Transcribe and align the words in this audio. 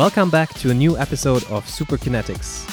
Welcome 0.00 0.30
back 0.30 0.54
to 0.60 0.70
a 0.70 0.74
new 0.74 0.96
episode 0.96 1.44
of 1.50 1.66
Superkinetics. 1.66 2.64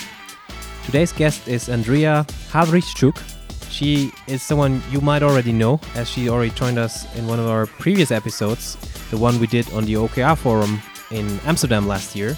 Today's 0.86 1.12
guest 1.12 1.46
is 1.46 1.68
Andrea 1.68 2.26
Havrichuk. 2.52 3.22
She 3.70 4.14
is 4.28 4.42
someone 4.42 4.82
you 4.90 5.02
might 5.02 5.24
already 5.24 5.52
know, 5.52 5.82
as 5.96 6.10
she 6.10 6.30
already 6.30 6.52
joined 6.52 6.78
us 6.78 7.04
in 7.18 7.28
one 7.28 7.38
of 7.38 7.48
our 7.48 7.66
previous 7.66 8.12
episodes, 8.12 8.78
the 9.12 9.18
one 9.18 9.42
we 9.42 9.48
did 9.48 9.70
on 9.74 9.84
the 9.84 9.96
OKR 9.96 10.38
forum 10.38 10.82
in 11.12 11.28
Amsterdam 11.42 11.86
last 11.86 12.16
year. 12.16 12.38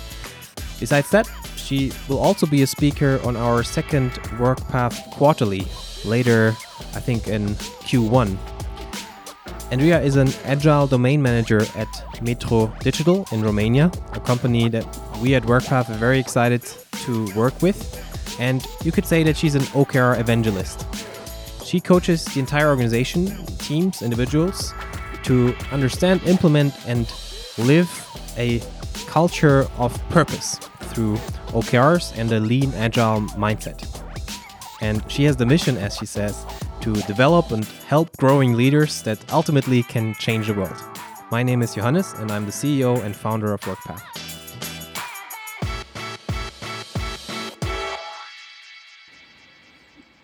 Besides 0.79 1.11
that, 1.11 1.29
she 1.55 1.91
will 2.07 2.17
also 2.17 2.47
be 2.47 2.63
a 2.63 2.67
speaker 2.67 3.21
on 3.23 3.37
our 3.37 3.61
second 3.61 4.13
WorkPath 4.41 5.11
quarterly 5.11 5.67
later, 6.03 6.55
I 6.95 6.99
think 6.99 7.27
in 7.27 7.49
Q1. 7.85 8.58
Andrea 9.71 10.01
is 10.01 10.15
an 10.15 10.29
agile 10.45 10.87
domain 10.87 11.21
manager 11.21 11.61
at 11.75 12.21
Metro 12.23 12.73
Digital 12.79 13.27
in 13.31 13.43
Romania, 13.43 13.91
a 14.13 14.19
company 14.19 14.67
that 14.67 14.83
we 15.21 15.35
at 15.35 15.43
WorkPath 15.43 15.91
are 15.91 15.97
very 15.97 16.17
excited 16.17 16.63
to 17.03 17.31
work 17.35 17.61
with. 17.61 17.77
And 18.39 18.65
you 18.83 18.91
could 18.91 19.05
say 19.05 19.21
that 19.21 19.37
she's 19.37 19.53
an 19.53 19.61
OKR 19.77 20.19
evangelist. 20.19 20.87
She 21.63 21.79
coaches 21.79 22.25
the 22.25 22.39
entire 22.39 22.67
organization, 22.67 23.45
teams, 23.57 24.01
individuals 24.01 24.73
to 25.23 25.55
understand, 25.71 26.23
implement, 26.23 26.73
and 26.87 27.11
live 27.59 27.89
a 28.37 28.63
culture 29.05 29.67
of 29.77 29.93
purpose 30.09 30.55
through 30.81 31.15
OKRs 31.53 32.17
and 32.17 32.31
a 32.31 32.39
lean, 32.39 32.73
agile 32.73 33.21
mindset. 33.37 33.85
And 34.81 35.03
she 35.11 35.25
has 35.25 35.37
the 35.37 35.45
mission, 35.45 35.77
as 35.77 35.95
she 35.95 36.07
says, 36.07 36.43
to 36.81 36.93
develop 37.03 37.51
and 37.51 37.65
help 37.87 38.15
growing 38.17 38.53
leaders 38.53 39.01
that 39.03 39.19
ultimately 39.31 39.83
can 39.83 40.13
change 40.15 40.47
the 40.47 40.53
world. 40.53 40.81
My 41.31 41.43
name 41.43 41.61
is 41.61 41.75
Johannes, 41.75 42.13
and 42.13 42.31
I'm 42.31 42.45
the 42.45 42.51
CEO 42.51 43.03
and 43.03 43.15
founder 43.15 43.53
of 43.53 43.61
WorkPath. 43.61 44.01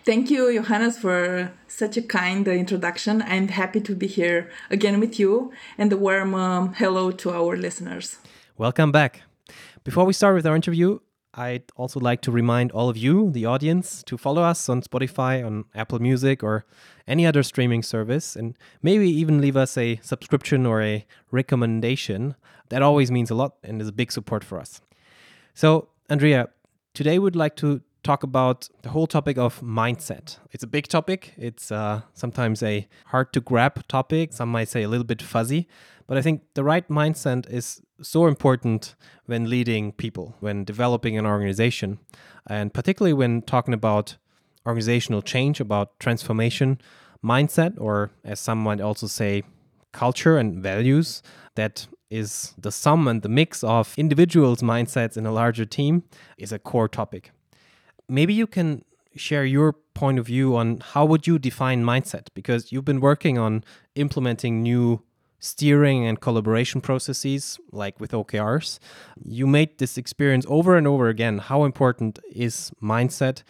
Thank 0.04 0.30
you, 0.30 0.52
Johannes, 0.54 0.98
for 0.98 1.52
such 1.66 1.96
a 1.96 2.02
kind 2.02 2.46
introduction. 2.46 3.22
I'm 3.22 3.48
happy 3.48 3.80
to 3.80 3.94
be 3.94 4.06
here 4.06 4.50
again 4.70 5.00
with 5.00 5.18
you, 5.18 5.52
and 5.76 5.92
a 5.92 5.96
warm 5.96 6.34
um, 6.34 6.74
hello 6.74 7.10
to 7.10 7.30
our 7.32 7.56
listeners. 7.56 8.18
Welcome 8.56 8.92
back. 8.92 9.22
Before 9.82 10.04
we 10.04 10.12
start 10.12 10.34
with 10.34 10.46
our 10.46 10.56
interview, 10.56 11.00
I'd 11.36 11.64
also 11.76 12.00
like 12.00 12.22
to 12.22 12.32
remind 12.32 12.72
all 12.72 12.88
of 12.88 12.96
you, 12.96 13.30
the 13.30 13.44
audience, 13.44 14.02
to 14.04 14.16
follow 14.16 14.42
us 14.42 14.70
on 14.70 14.80
Spotify, 14.80 15.44
on 15.44 15.66
Apple 15.74 15.98
Music, 15.98 16.42
or 16.42 16.64
any 17.06 17.26
other 17.26 17.42
streaming 17.42 17.82
service, 17.82 18.34
and 18.34 18.56
maybe 18.82 19.10
even 19.10 19.42
leave 19.42 19.56
us 19.56 19.76
a 19.76 20.00
subscription 20.02 20.64
or 20.64 20.80
a 20.82 21.06
recommendation. 21.30 22.36
That 22.70 22.80
always 22.80 23.10
means 23.10 23.30
a 23.30 23.34
lot 23.34 23.56
and 23.62 23.82
is 23.82 23.88
a 23.88 23.92
big 23.92 24.12
support 24.12 24.42
for 24.42 24.58
us. 24.58 24.80
So, 25.52 25.88
Andrea, 26.08 26.48
today 26.94 27.18
we'd 27.18 27.36
like 27.36 27.56
to 27.56 27.82
talk 28.06 28.22
about 28.22 28.68
the 28.82 28.90
whole 28.90 29.08
topic 29.08 29.36
of 29.36 29.60
mindset. 29.60 30.38
It's 30.52 30.62
a 30.62 30.68
big 30.68 30.86
topic. 30.86 31.34
It's 31.36 31.72
uh, 31.72 32.02
sometimes 32.14 32.62
a 32.62 32.86
hard 33.06 33.32
to 33.32 33.40
grab 33.40 33.86
topic. 33.88 34.32
Some 34.32 34.48
might 34.48 34.68
say 34.68 34.84
a 34.84 34.88
little 34.88 35.04
bit 35.04 35.20
fuzzy, 35.20 35.66
but 36.06 36.16
I 36.16 36.22
think 36.22 36.42
the 36.54 36.62
right 36.62 36.88
mindset 36.88 37.50
is 37.50 37.82
so 38.00 38.28
important 38.28 38.94
when 39.26 39.50
leading 39.50 39.90
people, 39.90 40.36
when 40.38 40.64
developing 40.64 41.18
an 41.18 41.26
organization, 41.26 41.98
and 42.48 42.72
particularly 42.72 43.12
when 43.12 43.42
talking 43.42 43.74
about 43.74 44.16
organizational 44.64 45.20
change, 45.20 45.58
about 45.58 45.98
transformation, 45.98 46.80
mindset, 47.24 47.74
or 47.76 48.12
as 48.24 48.38
some 48.38 48.58
might 48.62 48.80
also 48.80 49.08
say, 49.08 49.42
culture 49.92 50.38
and 50.38 50.62
values 50.62 51.22
that 51.56 51.88
is 52.08 52.54
the 52.56 52.70
sum 52.70 53.08
and 53.08 53.22
the 53.22 53.28
mix 53.28 53.64
of 53.64 53.94
individuals' 53.96 54.62
mindsets 54.62 55.16
in 55.16 55.26
a 55.26 55.32
larger 55.32 55.64
team 55.64 56.04
is 56.38 56.52
a 56.52 56.58
core 56.58 56.88
topic 56.88 57.32
maybe 58.08 58.34
you 58.34 58.46
can 58.46 58.84
share 59.14 59.44
your 59.44 59.72
point 59.94 60.18
of 60.18 60.26
view 60.26 60.56
on 60.56 60.78
how 60.92 61.04
would 61.04 61.26
you 61.26 61.38
define 61.38 61.82
mindset 61.82 62.28
because 62.34 62.70
you've 62.70 62.84
been 62.84 63.00
working 63.00 63.38
on 63.38 63.64
implementing 63.94 64.62
new 64.62 65.02
steering 65.38 66.06
and 66.06 66.20
collaboration 66.20 66.80
processes 66.80 67.58
like 67.72 67.98
with 68.00 68.12
OKRs. 68.12 68.78
You 69.24 69.46
made 69.46 69.78
this 69.78 69.96
experience 69.96 70.46
over 70.48 70.76
and 70.76 70.86
over 70.86 71.08
again. 71.08 71.38
How 71.38 71.64
important 71.64 72.18
is 72.30 72.72
mindset? 72.82 73.42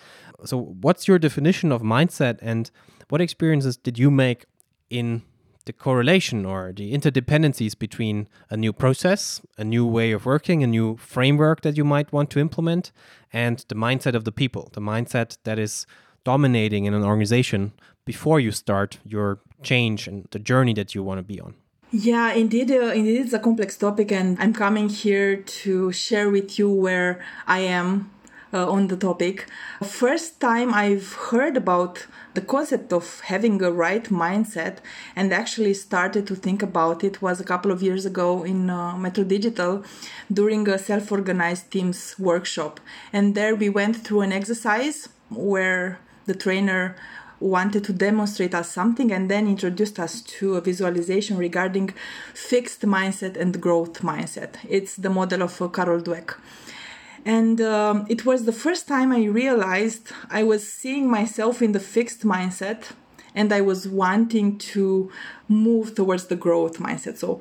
So, 0.45 0.59
what's 0.59 1.09
your 1.09 1.19
definition 1.19 1.73
of 1.73 1.83
mindset 1.83 2.39
and 2.43 2.71
what 3.09 3.21
experiences 3.21 3.77
did 3.77 3.99
you 3.99 4.11
make 4.11 4.45
in 4.91 5.23
the 5.67 5.73
correlation 5.73 6.47
or 6.47 6.73
the 6.75 6.93
interdependencies 6.93 7.79
between 7.79 8.29
a 8.51 8.57
new 8.57 8.73
process, 8.73 9.43
a 9.59 9.65
new 9.65 9.85
way 9.85 10.13
of 10.13 10.25
working, 10.25 10.63
a 10.63 10.67
new 10.67 10.97
framework 10.97 11.61
that 11.61 11.77
you 11.77 11.85
might 11.85 12.13
want 12.13 12.31
to 12.31 12.39
implement, 12.39 12.93
and 13.33 13.65
the 13.69 13.75
mindset 13.75 14.15
of 14.15 14.25
the 14.25 14.33
people, 14.33 14.71
the 14.73 14.81
mindset 14.81 15.37
that 15.45 15.59
is 15.59 15.87
dominating 16.25 16.87
in 16.87 16.95
an 16.95 17.05
organization 17.05 17.73
before 18.05 18.41
you 18.41 18.53
start 18.53 18.99
your 19.05 19.41
change 19.63 20.09
and 20.09 20.27
the 20.31 20.39
journey 20.39 20.73
that 20.73 20.95
you 20.95 21.03
want 21.03 21.19
to 21.19 21.23
be 21.23 21.41
on. 21.41 21.55
Yeah, 21.93 22.33
indeed, 22.33 22.71
uh, 22.71 22.93
indeed, 22.93 23.21
it's 23.21 23.33
a 23.33 23.39
complex 23.39 23.77
topic, 23.77 24.11
and 24.11 24.37
I'm 24.41 24.53
coming 24.53 24.89
here 24.89 25.37
to 25.37 25.93
share 25.93 26.29
with 26.31 26.59
you 26.59 26.69
where 26.69 27.25
I 27.47 27.61
am 27.61 28.11
uh, 28.53 28.71
on 28.71 28.89
the 28.89 28.97
topic. 28.97 29.47
First 29.83 30.41
time 30.41 30.73
I've 30.73 31.13
heard 31.31 31.57
about 31.57 32.07
the 32.35 32.41
concept 32.41 32.93
of 32.93 33.21
having 33.21 33.63
a 33.63 33.73
right 33.73 34.05
mindset 34.05 34.79
and 35.15 35.33
actually 35.33 35.75
started 35.75 36.27
to 36.27 36.35
think 36.35 36.63
about 36.63 37.03
it 37.03 37.23
was 37.23 37.41
a 37.41 37.45
couple 37.45 37.71
of 37.71 37.83
years 37.83 38.05
ago 38.05 38.45
in 38.45 38.71
uh, 38.71 38.97
Metro 38.97 39.25
Digital 39.25 39.85
during 40.33 40.69
a 40.69 40.79
self 40.79 41.11
organized 41.11 41.71
teams 41.71 42.15
workshop. 42.19 42.81
And 43.13 43.35
there 43.35 43.55
we 43.55 43.69
went 43.69 43.97
through 43.97 44.21
an 44.21 44.33
exercise 44.33 45.09
where 45.31 45.99
the 46.27 46.35
trainer 46.35 46.97
wanted 47.41 47.85
to 47.85 47.93
demonstrate 47.93 48.55
us 48.55 48.71
something 48.71 49.13
and 49.13 49.31
then 49.31 49.47
introduced 49.47 49.99
us 50.01 50.23
to 50.23 50.57
a 50.57 50.61
visualization 50.61 51.37
regarding 51.37 51.93
fixed 52.33 52.83
mindset 52.83 53.37
and 53.37 53.61
growth 53.61 54.01
mindset. 54.03 54.57
It's 54.69 54.97
the 54.97 55.11
model 55.11 55.43
of 55.43 55.61
uh, 55.61 55.69
Carol 55.69 56.01
Dweck. 56.01 56.35
And 57.27 57.61
um, 57.61 58.07
it 58.09 58.25
was 58.25 58.45
the 58.45 58.53
first 58.53 58.87
time 58.87 59.11
I 59.11 59.25
realized 59.25 60.13
I 60.31 60.45
was 60.45 60.63
seeing 60.67 61.11
myself 61.11 61.61
in 61.61 61.73
the 61.73 61.81
fixed 61.81 62.23
mindset 62.23 62.93
and 63.35 63.53
I 63.53 63.61
was 63.63 63.89
wanting 63.89 64.59
to 64.59 65.11
move 65.49 65.97
towards 65.97 66.27
the 66.27 66.37
growth 66.37 66.79
mindset. 66.79 67.19
So, 67.19 67.41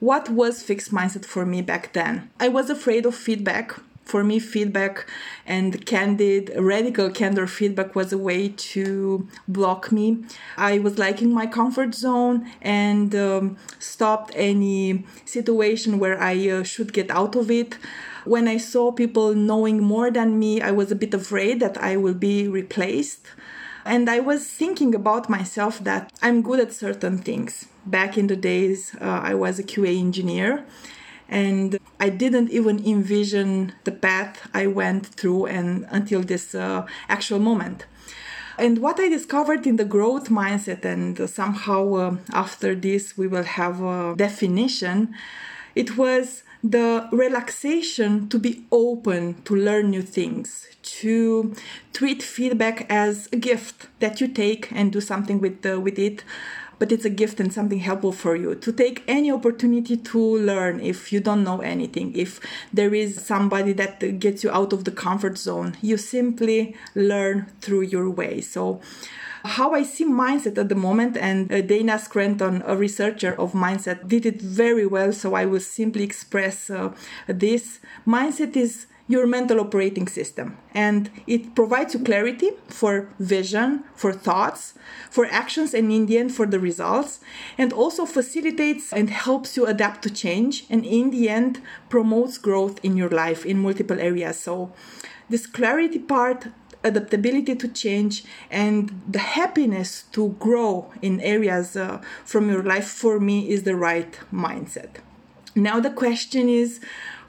what 0.00 0.28
was 0.30 0.64
fixed 0.64 0.90
mindset 0.92 1.24
for 1.24 1.46
me 1.46 1.62
back 1.62 1.92
then? 1.92 2.28
I 2.40 2.48
was 2.48 2.70
afraid 2.70 3.06
of 3.06 3.14
feedback. 3.14 3.72
For 4.04 4.24
me, 4.24 4.40
feedback 4.40 5.06
and 5.46 5.86
candid, 5.86 6.50
radical 6.56 7.10
candor 7.10 7.46
feedback 7.46 7.94
was 7.94 8.12
a 8.12 8.18
way 8.18 8.48
to 8.48 9.28
block 9.46 9.92
me. 9.92 10.24
I 10.56 10.80
was 10.80 10.98
liking 10.98 11.32
my 11.32 11.46
comfort 11.46 11.94
zone 11.94 12.50
and 12.60 13.14
um, 13.14 13.56
stopped 13.78 14.32
any 14.34 15.04
situation 15.24 16.00
where 16.00 16.20
I 16.20 16.48
uh, 16.48 16.62
should 16.64 16.92
get 16.92 17.08
out 17.10 17.36
of 17.36 17.52
it. 17.52 17.76
When 18.24 18.48
I 18.48 18.58
saw 18.58 18.92
people 18.92 19.34
knowing 19.34 19.82
more 19.82 20.10
than 20.10 20.38
me, 20.38 20.60
I 20.60 20.70
was 20.70 20.90
a 20.92 20.96
bit 20.96 21.14
afraid 21.14 21.60
that 21.60 21.78
I 21.78 21.96
will 21.96 22.14
be 22.14 22.48
replaced. 22.48 23.26
And 23.84 24.10
I 24.10 24.20
was 24.20 24.46
thinking 24.46 24.94
about 24.94 25.30
myself 25.30 25.78
that 25.84 26.12
I'm 26.22 26.42
good 26.42 26.60
at 26.60 26.72
certain 26.72 27.18
things. 27.18 27.66
Back 27.86 28.18
in 28.18 28.26
the 28.26 28.36
days, 28.36 28.94
uh, 29.00 29.20
I 29.22 29.34
was 29.34 29.58
a 29.58 29.62
QA 29.62 29.98
engineer 29.98 30.66
and 31.30 31.78
I 31.98 32.08
didn't 32.08 32.50
even 32.50 32.84
envision 32.84 33.72
the 33.84 33.92
path 33.92 34.48
I 34.52 34.66
went 34.66 35.06
through 35.06 35.46
and 35.46 35.86
until 35.90 36.22
this 36.22 36.54
uh, 36.54 36.86
actual 37.08 37.38
moment. 37.38 37.86
And 38.58 38.78
what 38.78 39.00
I 39.00 39.08
discovered 39.08 39.66
in 39.66 39.76
the 39.76 39.86
growth 39.86 40.28
mindset, 40.28 40.84
and 40.84 41.30
somehow 41.30 41.94
uh, 41.94 42.16
after 42.32 42.74
this 42.74 43.16
we 43.16 43.26
will 43.26 43.44
have 43.44 43.80
a 43.80 44.14
definition, 44.16 45.14
it 45.74 45.96
was 45.96 46.42
the 46.62 47.08
relaxation 47.12 48.28
to 48.28 48.38
be 48.38 48.64
open 48.70 49.40
to 49.44 49.54
learn 49.56 49.90
new 49.90 50.02
things, 50.02 50.66
to 50.82 51.54
treat 51.92 52.22
feedback 52.22 52.86
as 52.90 53.28
a 53.32 53.36
gift 53.36 53.88
that 54.00 54.20
you 54.20 54.28
take 54.28 54.70
and 54.72 54.92
do 54.92 55.00
something 55.00 55.40
with 55.40 55.62
the, 55.62 55.80
with 55.80 55.98
it. 55.98 56.22
But 56.80 56.90
it's 56.90 57.04
a 57.04 57.10
gift 57.10 57.38
and 57.38 57.52
something 57.52 57.78
helpful 57.78 58.10
for 58.10 58.34
you 58.34 58.56
to 58.56 58.72
take 58.72 59.04
any 59.06 59.30
opportunity 59.30 59.96
to 59.96 60.18
learn 60.18 60.80
if 60.80 61.12
you 61.12 61.20
don't 61.20 61.44
know 61.44 61.60
anything. 61.60 62.12
If 62.16 62.40
there 62.72 62.92
is 62.92 63.24
somebody 63.24 63.72
that 63.74 64.18
gets 64.18 64.42
you 64.42 64.50
out 64.50 64.72
of 64.72 64.82
the 64.82 64.90
comfort 64.90 65.38
zone, 65.38 65.76
you 65.80 65.96
simply 65.96 66.74
learn 66.96 67.46
through 67.60 67.82
your 67.82 68.10
way. 68.10 68.40
So, 68.40 68.80
how 69.44 69.72
I 69.72 69.84
see 69.84 70.04
mindset 70.04 70.58
at 70.58 70.68
the 70.68 70.74
moment, 70.74 71.16
and 71.16 71.50
uh, 71.50 71.60
Dana 71.62 71.98
Scranton, 71.98 72.62
a 72.66 72.76
researcher 72.76 73.32
of 73.38 73.52
mindset, 73.52 74.06
did 74.06 74.26
it 74.26 74.40
very 74.40 74.86
well. 74.86 75.12
So 75.12 75.34
I 75.34 75.46
will 75.46 75.60
simply 75.60 76.02
express 76.02 76.68
uh, 76.68 76.92
this 77.26 77.80
mindset 78.06 78.56
is 78.56 78.86
your 79.10 79.26
mental 79.26 79.58
operating 79.58 80.06
system. 80.06 80.56
And 80.72 81.10
it 81.26 81.56
provides 81.56 81.94
you 81.94 82.00
clarity 82.00 82.50
for 82.68 83.08
vision 83.18 83.82
for 83.94 84.12
thoughts 84.12 84.74
for 85.10 85.26
actions 85.26 85.74
and 85.74 85.90
in 85.90 86.06
the 86.06 86.16
end 86.16 86.32
for 86.32 86.46
the 86.46 86.60
results 86.60 87.18
and 87.58 87.72
also 87.72 88.06
facilitates 88.06 88.92
and 88.92 89.10
helps 89.10 89.56
you 89.56 89.66
adapt 89.66 90.02
to 90.04 90.10
change 90.10 90.64
and 90.70 90.86
in 90.86 91.10
the 91.10 91.28
end 91.28 91.60
promotes 91.88 92.38
growth 92.38 92.78
in 92.84 92.96
your 92.96 93.10
life 93.10 93.44
in 93.44 93.58
multiple 93.58 93.98
areas. 93.98 94.38
So 94.38 94.72
this 95.28 95.44
clarity 95.44 95.98
part 95.98 96.46
adaptability 96.84 97.56
to 97.56 97.68
change 97.68 98.24
and 98.48 99.02
the 99.08 99.18
happiness 99.18 100.04
to 100.12 100.36
grow 100.38 100.92
in 101.02 101.20
areas 101.20 101.76
uh, 101.76 102.00
from 102.24 102.48
your 102.48 102.62
life 102.62 102.88
for 102.88 103.18
me 103.18 103.50
is 103.50 103.64
the 103.64 103.74
right 103.74 104.20
mindset. 104.32 105.00
Now 105.54 105.80
the 105.80 105.90
question 105.90 106.48
is 106.48 106.80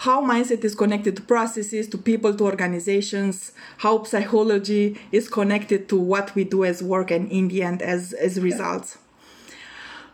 how 0.02 0.20
mindset 0.20 0.64
is 0.64 0.74
connected 0.74 1.16
to 1.16 1.22
processes, 1.22 1.88
to 1.88 1.96
people, 1.96 2.34
to 2.34 2.44
organizations, 2.44 3.52
how 3.78 4.02
psychology 4.02 5.00
is 5.12 5.30
connected 5.30 5.88
to 5.88 5.96
what 5.96 6.34
we 6.34 6.44
do 6.44 6.66
as 6.66 6.82
work 6.82 7.12
and 7.12 7.32
in 7.32 7.50
the 7.50 7.62
end 7.62 7.84
as, 7.84 8.12
as 8.14 8.40
results. 8.40 8.98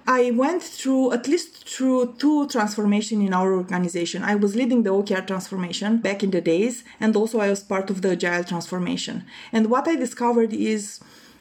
I 0.06 0.32
went 0.32 0.62
through 0.62 1.14
at 1.14 1.30
least 1.30 1.70
through 1.70 2.16
two 2.18 2.50
transformation 2.50 3.22
in 3.22 3.34
our 3.34 3.54
organization. 3.54 4.24
I 4.24 4.36
was 4.36 4.58
leading 4.58 4.84
the 4.84 4.90
OKR 4.90 5.26
transformation 5.26 6.00
back 6.00 6.22
in 6.22 6.32
the 6.32 6.42
days, 6.42 6.84
and 7.00 7.16
also 7.16 7.40
I 7.40 7.50
was 7.50 7.64
part 7.64 7.90
of 7.90 8.02
the 8.02 8.12
agile 8.12 8.44
transformation. 8.44 9.24
And 9.54 9.70
what 9.70 9.88
I 9.88 9.96
discovered 9.96 10.52
is 10.52 11.00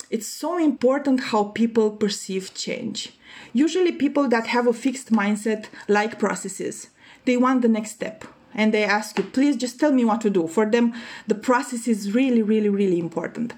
it's 0.08 0.28
so 0.28 0.56
important 0.56 1.18
how 1.18 1.46
people 1.46 1.90
perceive 1.90 2.54
change. 2.54 3.18
Usually, 3.52 3.90
people 3.90 4.28
that 4.28 4.46
have 4.46 4.68
a 4.68 4.72
fixed 4.72 5.10
mindset 5.10 5.66
like 5.88 6.20
processes, 6.20 6.90
they 7.24 7.36
want 7.36 7.62
the 7.62 7.68
next 7.68 7.90
step 7.90 8.24
and 8.56 8.74
they 8.74 8.82
ask 8.82 9.16
you, 9.18 9.24
please 9.24 9.56
just 9.56 9.78
tell 9.78 9.92
me 9.92 10.04
what 10.04 10.20
to 10.22 10.30
do. 10.30 10.48
For 10.48 10.66
them, 10.66 10.92
the 11.28 11.36
process 11.36 11.86
is 11.86 12.12
really, 12.12 12.42
really, 12.42 12.70
really 12.70 12.98
important. 12.98 13.52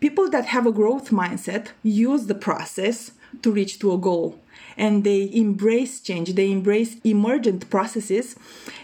People 0.00 0.30
that 0.30 0.46
have 0.46 0.66
a 0.66 0.72
growth 0.72 1.10
mindset 1.10 1.68
use 1.82 2.26
the 2.26 2.34
process 2.34 3.10
to 3.42 3.52
reach 3.52 3.78
to 3.80 3.92
a 3.92 3.98
goal 3.98 4.40
and 4.78 5.04
they 5.04 5.30
embrace 5.32 6.00
change 6.00 6.34
they 6.34 6.50
embrace 6.50 6.96
emergent 7.04 7.68
processes 7.70 8.36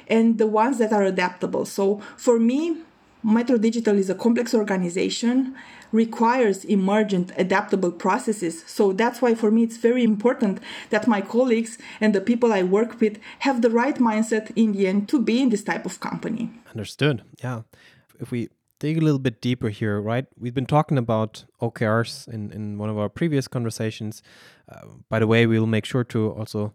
and 0.09 0.39
the 0.39 0.47
ones 0.47 0.79
that 0.79 0.93
are 0.93 1.05
adaptable 1.05 1.65
so 1.65 2.01
for 2.17 2.39
me 2.39 2.77
metro 3.23 3.57
digital 3.57 3.97
is 3.97 4.11
a 4.11 4.15
complex 4.15 4.55
organization 4.55 5.55
requires 5.93 6.65
emergent 6.65 7.33
adaptable 7.37 7.93
processes. 7.93 8.65
So 8.67 8.93
that's 8.93 9.23
why 9.23 9.35
for 9.35 9.51
me 9.51 9.63
it's 9.63 9.77
very 9.77 10.03
important 10.03 10.59
that 10.91 11.07
my 11.07 11.21
colleagues 11.21 11.79
and 12.01 12.15
the 12.15 12.21
people 12.21 12.53
i 12.53 12.63
work 12.63 13.01
with 13.01 13.19
have 13.41 13.63
the 13.63 13.71
right 13.71 13.97
mindset 13.97 14.51
in 14.57 14.73
the 14.73 14.87
end 14.87 15.09
to 15.11 15.21
be 15.21 15.41
in 15.43 15.51
this 15.51 15.63
type 15.63 15.87
of 15.87 16.01
company. 16.01 16.51
Understood. 16.71 17.23
Yeah. 17.43 17.63
If 18.19 18.31
we 18.31 18.49
dig 18.79 18.99
a 18.99 19.01
little 19.01 19.21
bit 19.21 19.41
deeper 19.41 19.69
here 19.69 20.01
right 20.01 20.27
we've 20.37 20.55
been 20.55 20.67
talking 20.67 20.99
about 20.99 21.45
okrs 21.61 22.27
in, 22.27 22.51
in 22.51 22.79
one 22.79 22.91
of 22.91 22.99
our 22.99 23.09
previous 23.09 23.47
conversations. 23.47 24.23
Uh, 24.69 24.87
by 25.09 25.21
the 25.21 25.27
way 25.27 25.47
we'll 25.47 25.67
make 25.67 25.85
sure 25.85 26.03
to 26.03 26.33
also 26.33 26.73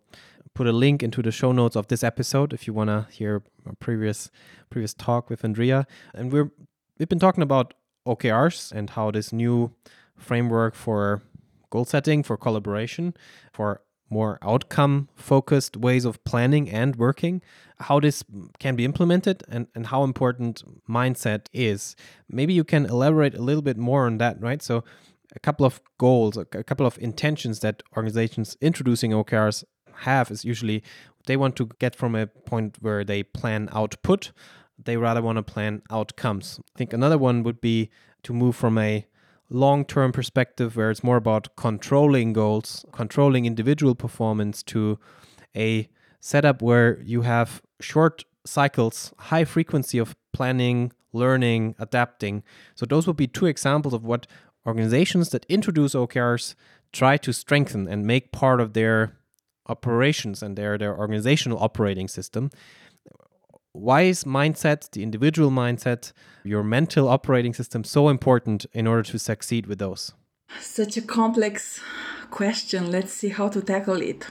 put 0.54 0.68
a 0.68 0.72
link 0.72 1.04
into 1.04 1.22
the 1.22 1.32
show 1.32 1.52
notes 1.52 1.76
of 1.76 1.88
this 1.88 2.04
episode 2.04 2.54
if 2.54 2.66
you 2.66 2.74
want 2.74 2.90
to 2.90 3.06
hear 3.12 3.44
a 3.70 3.76
previous 3.76 4.32
previous 4.70 4.94
talk 4.94 5.30
with 5.30 5.44
andrea. 5.44 5.86
And 6.14 6.32
we're 6.32 6.50
we've 6.98 7.10
been 7.10 7.20
talking 7.20 7.44
about 7.44 7.74
OKRs 8.08 8.72
and 8.72 8.92
how 8.92 9.12
this 9.12 9.32
new 9.32 9.72
framework 10.18 10.76
for 10.76 11.22
goal 11.70 11.86
setting, 11.86 12.24
for 12.24 12.38
collaboration, 12.38 13.14
for 13.54 13.82
more 14.10 14.40
outcome 14.42 15.10
focused 15.16 15.76
ways 15.76 16.06
of 16.06 16.24
planning 16.24 16.70
and 16.70 16.96
working, 16.96 17.42
how 17.82 18.00
this 18.00 18.24
can 18.60 18.76
be 18.76 18.86
implemented 18.86 19.44
and, 19.50 19.68
and 19.76 19.88
how 19.88 20.04
important 20.04 20.64
mindset 20.90 21.48
is. 21.52 21.96
Maybe 22.30 22.54
you 22.54 22.64
can 22.64 22.86
elaborate 22.86 23.36
a 23.36 23.42
little 23.42 23.62
bit 23.62 23.78
more 23.78 24.06
on 24.06 24.18
that, 24.20 24.42
right? 24.42 24.62
So, 24.62 24.84
a 25.36 25.40
couple 25.40 25.66
of 25.66 25.82
goals, 25.98 26.38
a 26.38 26.46
couple 26.46 26.86
of 26.86 26.98
intentions 27.00 27.60
that 27.60 27.84
organizations 27.96 28.58
introducing 28.62 29.12
OKRs 29.12 29.66
have 29.98 30.32
is 30.32 30.46
usually 30.46 30.84
they 31.26 31.38
want 31.38 31.56
to 31.58 31.70
get 31.80 31.96
from 31.96 32.16
a 32.16 32.28
point 32.28 32.78
where 32.80 33.04
they 33.04 33.24
plan 33.24 33.68
output 33.74 34.32
they 34.84 34.98
rather 34.98 35.22
want 35.22 35.38
to 35.38 35.44
plan 35.44 35.82
outcomes. 35.90 36.60
I 36.76 36.78
think 36.78 36.94
another 36.94 37.18
one 37.18 37.44
would 37.44 37.62
be 37.62 37.90
to 38.24 38.34
move 38.34 38.56
from 38.56 38.78
a 38.78 39.06
long 39.50 39.86
term 39.86 40.12
perspective 40.12 40.76
where 40.76 40.92
it's 40.92 41.04
more 41.04 41.18
about 41.18 41.56
controlling 41.56 42.34
goals, 42.34 42.86
controlling 42.92 43.46
individual 43.46 43.96
performance, 43.96 44.62
to 44.64 45.00
a 45.56 45.88
setup 46.20 46.62
where 46.62 47.00
you 47.02 47.22
have 47.22 47.62
short 47.80 48.26
cycles, 48.46 49.14
high 49.18 49.46
frequency 49.46 49.98
of 49.98 50.16
planning, 50.34 50.92
learning, 51.14 51.76
adapting. 51.80 52.44
So, 52.76 52.86
those 52.86 53.08
would 53.08 53.18
be 53.18 53.28
two 53.28 53.46
examples 53.46 53.94
of 53.94 54.04
what 54.04 54.28
organizations 54.66 55.30
that 55.30 55.46
introduce 55.48 55.94
OKRs 55.94 56.56
try 56.92 57.18
to 57.18 57.32
strengthen 57.32 57.88
and 57.88 58.06
make 58.06 58.32
part 58.32 58.60
of 58.60 58.74
their 58.74 59.18
operations 59.68 60.42
and 60.42 60.58
their, 60.58 60.78
their 60.78 60.98
organizational 60.98 61.60
operating 61.60 62.08
system 62.08 62.50
why 63.78 64.02
is 64.04 64.24
mindset, 64.24 64.90
the 64.92 65.04
individual 65.04 65.52
mindset, 65.52 66.12
your 66.44 66.64
mental 66.64 67.08
operating 67.08 67.54
system 67.54 67.84
so 67.84 68.10
important 68.10 68.66
in 68.74 68.88
order 68.88 69.04
to 69.04 69.20
succeed 69.20 69.68
with 69.68 69.80
those? 69.80 70.14
Such 70.60 70.98
a 70.98 71.02
complex 71.02 71.80
question. 72.32 72.92
Let's 72.92 73.14
see 73.14 73.30
how 73.30 73.50
to 73.50 73.62
tackle 73.62 74.02
it. 74.02 74.28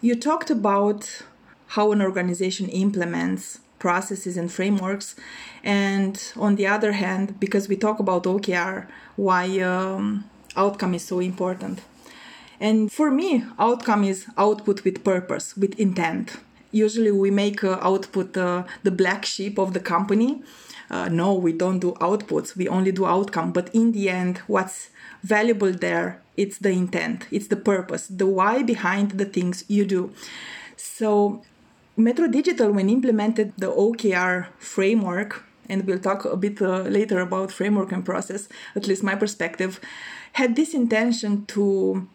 You 0.00 0.14
talked 0.14 0.50
about 0.50 1.22
how 1.68 1.92
an 1.92 2.00
organization 2.02 2.68
implements 2.68 3.58
processes 3.78 4.38
and 4.38 4.50
frameworks, 4.50 5.14
and 5.62 6.32
on 6.36 6.56
the 6.56 6.66
other 6.66 6.92
hand, 6.92 7.38
because 7.38 7.68
we 7.68 7.76
talk 7.76 7.98
about 7.98 8.24
OKR, 8.24 8.86
why 9.16 9.60
um, 9.60 10.24
outcome 10.56 10.94
is 10.94 11.04
so 11.04 11.20
important. 11.20 11.82
And 12.58 12.90
for 12.90 13.10
me, 13.10 13.44
outcome 13.58 14.04
is 14.04 14.26
output 14.38 14.84
with 14.84 15.04
purpose, 15.04 15.54
with 15.54 15.78
intent 15.78 16.38
usually 16.74 17.12
we 17.12 17.30
make 17.30 17.62
uh, 17.62 17.78
output 17.80 18.36
uh, 18.36 18.64
the 18.82 18.90
black 18.90 19.24
sheep 19.24 19.58
of 19.58 19.72
the 19.72 19.80
company. 19.80 20.42
Uh, 20.90 21.08
no, 21.08 21.32
we 21.32 21.52
don't 21.52 21.78
do 21.78 21.92
outputs. 21.92 22.56
We 22.56 22.68
only 22.68 22.92
do 22.92 23.06
outcome. 23.06 23.52
But 23.52 23.74
in 23.74 23.92
the 23.92 24.10
end, 24.10 24.38
what's 24.46 24.90
valuable 25.22 25.72
there? 25.72 26.20
It's 26.36 26.58
the 26.58 26.70
intent. 26.70 27.26
It's 27.30 27.46
the 27.46 27.56
purpose. 27.56 28.06
The 28.08 28.26
why 28.26 28.62
behind 28.62 29.12
the 29.12 29.24
things 29.24 29.64
you 29.68 29.86
do. 29.86 30.12
So, 30.76 31.42
Metro 31.96 32.26
Digital, 32.26 32.72
when 32.72 32.90
implemented 32.90 33.52
the 33.56 33.70
OKR 33.70 34.48
framework, 34.58 35.44
and 35.68 35.86
we'll 35.86 36.00
talk 36.00 36.24
a 36.24 36.36
bit 36.36 36.60
uh, 36.60 36.82
later 36.82 37.20
about 37.20 37.50
framework 37.50 37.92
and 37.92 38.04
process, 38.04 38.48
at 38.76 38.86
least 38.86 39.02
my 39.02 39.14
perspective, 39.14 39.80
had 40.32 40.56
this 40.56 40.74
intention 40.74 41.46
to 41.46 42.06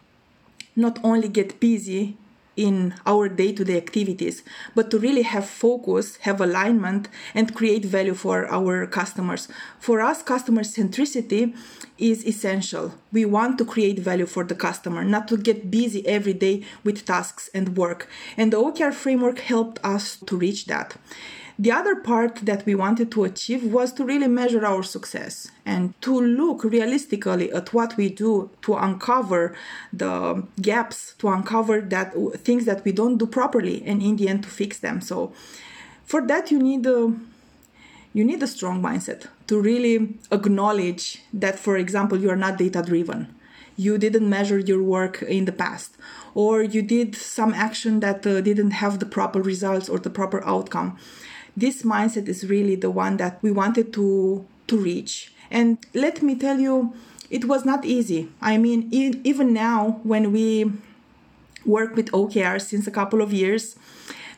not 0.75 1.00
only 1.03 1.29
get 1.29 1.59
busy 1.59 2.17
in 2.59 2.94
our 3.06 3.29
day 3.29 3.53
to 3.53 3.63
day 3.63 3.78
activities, 3.78 4.44
but 4.75 4.92
to 4.92 4.99
really 4.99 5.21
have 5.21 5.47
focus, 5.47 6.18
have 6.28 6.42
alignment, 6.42 7.07
and 7.33 7.56
create 7.56 7.85
value 7.85 8.13
for 8.13 8.45
our 8.51 8.85
customers. 8.85 9.47
For 9.80 10.01
us, 10.01 10.21
customer 10.21 10.63
centricity 10.63 11.56
is 11.97 12.25
essential. 12.25 12.94
We 13.13 13.23
want 13.23 13.57
to 13.59 13.66
create 13.66 13.99
value 13.99 14.25
for 14.25 14.44
the 14.44 14.56
customer, 14.56 15.06
not 15.06 15.30
to 15.30 15.37
get 15.37 15.71
busy 15.71 16.06
every 16.06 16.33
day 16.33 16.66
with 16.83 17.06
tasks 17.06 17.49
and 17.54 17.78
work. 17.78 18.09
And 18.35 18.51
the 18.51 18.57
OKR 18.57 18.94
framework 18.94 19.39
helped 19.39 19.80
us 19.83 20.18
to 20.28 20.35
reach 20.35 20.66
that. 20.66 20.97
The 21.61 21.73
other 21.73 21.97
part 21.97 22.37
that 22.44 22.66
we 22.66 22.73
wanted 22.73 23.11
to 23.11 23.25
achieve 23.25 23.66
was 23.66 23.92
to 23.94 24.06
really 24.06 24.30
measure 24.30 24.66
our 24.66 24.81
success 24.81 25.51
and 25.66 25.94
to 26.04 26.18
look 26.18 26.63
realistically 26.63 27.51
at 27.51 27.73
what 27.73 27.97
we 27.97 28.07
do 28.07 28.49
to 28.61 28.75
uncover 28.75 29.54
the 29.92 30.47
gaps, 30.61 31.16
to 31.18 31.28
uncover 31.28 31.81
that 31.81 32.13
things 32.45 32.63
that 32.63 32.85
we 32.85 32.94
don't 32.94 33.18
do 33.18 33.28
properly 33.28 33.83
and 33.85 34.01
in 34.01 34.16
the 34.16 34.30
end 34.30 34.44
to 34.44 34.49
fix 34.49 34.80
them. 34.80 35.01
So 35.01 35.33
for 36.06 36.25
that 36.28 36.49
you 36.49 36.59
need 36.59 36.85
a 36.85 37.13
you 38.13 38.23
need 38.23 38.42
a 38.42 38.47
strong 38.47 38.81
mindset 38.81 39.28
to 39.47 39.59
really 39.59 40.16
acknowledge 40.31 41.21
that 41.33 41.59
for 41.59 41.75
example 41.75 42.18
you 42.18 42.30
are 42.30 42.37
not 42.45 42.57
data 42.57 42.81
driven 42.81 43.35
you 43.75 43.97
didn't 43.97 44.30
measure 44.30 44.59
your 44.59 44.81
work 44.81 45.21
in 45.21 45.45
the 45.45 45.51
past 45.51 45.95
or 46.33 46.61
you 46.61 46.81
did 46.81 47.16
some 47.16 47.54
action 47.54 47.99
that 48.01 48.25
uh, 48.25 48.42
didn't 48.42 48.71
have 48.71 48.99
the 48.99 49.06
proper 49.06 49.42
results 49.42 49.87
or 49.87 49.99
the 49.99 50.09
proper 50.09 50.44
outcome 50.45 50.97
this 51.56 51.83
mindset 51.83 52.27
is 52.27 52.49
really 52.49 52.75
the 52.75 52.89
one 52.91 53.18
that 53.18 53.41
we 53.41 53.51
wanted 53.51 53.94
to 53.94 54.45
to 54.68 54.77
reach. 54.77 55.33
And 55.51 55.77
let 55.94 56.21
me 56.21 56.35
tell 56.35 56.59
you 56.59 56.94
it 57.29 57.45
was 57.45 57.65
not 57.65 57.85
easy. 57.85 58.29
I 58.41 58.57
mean 58.57 58.89
even 58.91 59.53
now 59.53 59.99
when 60.03 60.31
we 60.31 60.71
work 61.65 61.95
with 61.95 62.09
okr 62.11 62.59
since 62.61 62.87
a 62.87 62.91
couple 62.91 63.21
of 63.21 63.33
years 63.33 63.75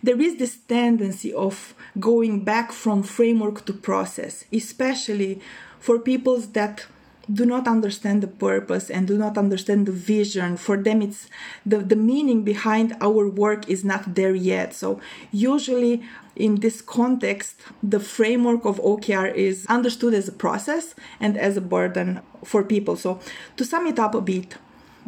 there 0.02 0.20
is 0.20 0.38
this 0.38 0.58
tendency 0.68 1.32
of 1.34 1.76
going 2.00 2.44
back 2.44 2.72
from 2.72 3.04
framework 3.04 3.64
to 3.66 3.74
process 3.74 4.46
especially 4.52 5.40
for 5.80 6.00
people 6.00 6.40
that 6.40 6.86
do 7.32 7.46
not 7.46 7.68
understand 7.68 8.24
the 8.24 8.28
purpose 8.28 8.90
and 8.90 9.08
do 9.08 9.18
not 9.18 9.38
understand 9.38 9.86
the 9.86 9.92
vision. 9.92 10.58
For 10.58 10.78
them, 10.78 11.02
it's 11.02 11.28
the, 11.66 11.78
the 11.78 11.96
meaning 11.96 12.44
behind 12.44 12.96
our 13.02 13.28
work 13.28 13.70
is 13.70 13.84
not 13.84 14.16
there 14.16 14.36
yet. 14.36 14.74
So, 14.74 15.00
usually 15.32 16.04
in 16.36 16.56
this 16.56 16.82
context, 16.82 17.62
the 17.84 18.00
framework 18.00 18.66
of 18.66 18.80
OKR 18.82 19.34
is 19.34 19.66
understood 19.68 20.14
as 20.14 20.28
a 20.28 20.32
process 20.32 20.96
and 21.20 21.38
as 21.38 21.58
a 21.58 21.62
burden 21.62 22.22
for 22.44 22.64
people. 22.64 22.96
So, 22.96 23.20
to 23.58 23.66
sum 23.66 23.88
it 23.88 24.00
up 24.00 24.16
a 24.16 24.22
bit, 24.22 24.56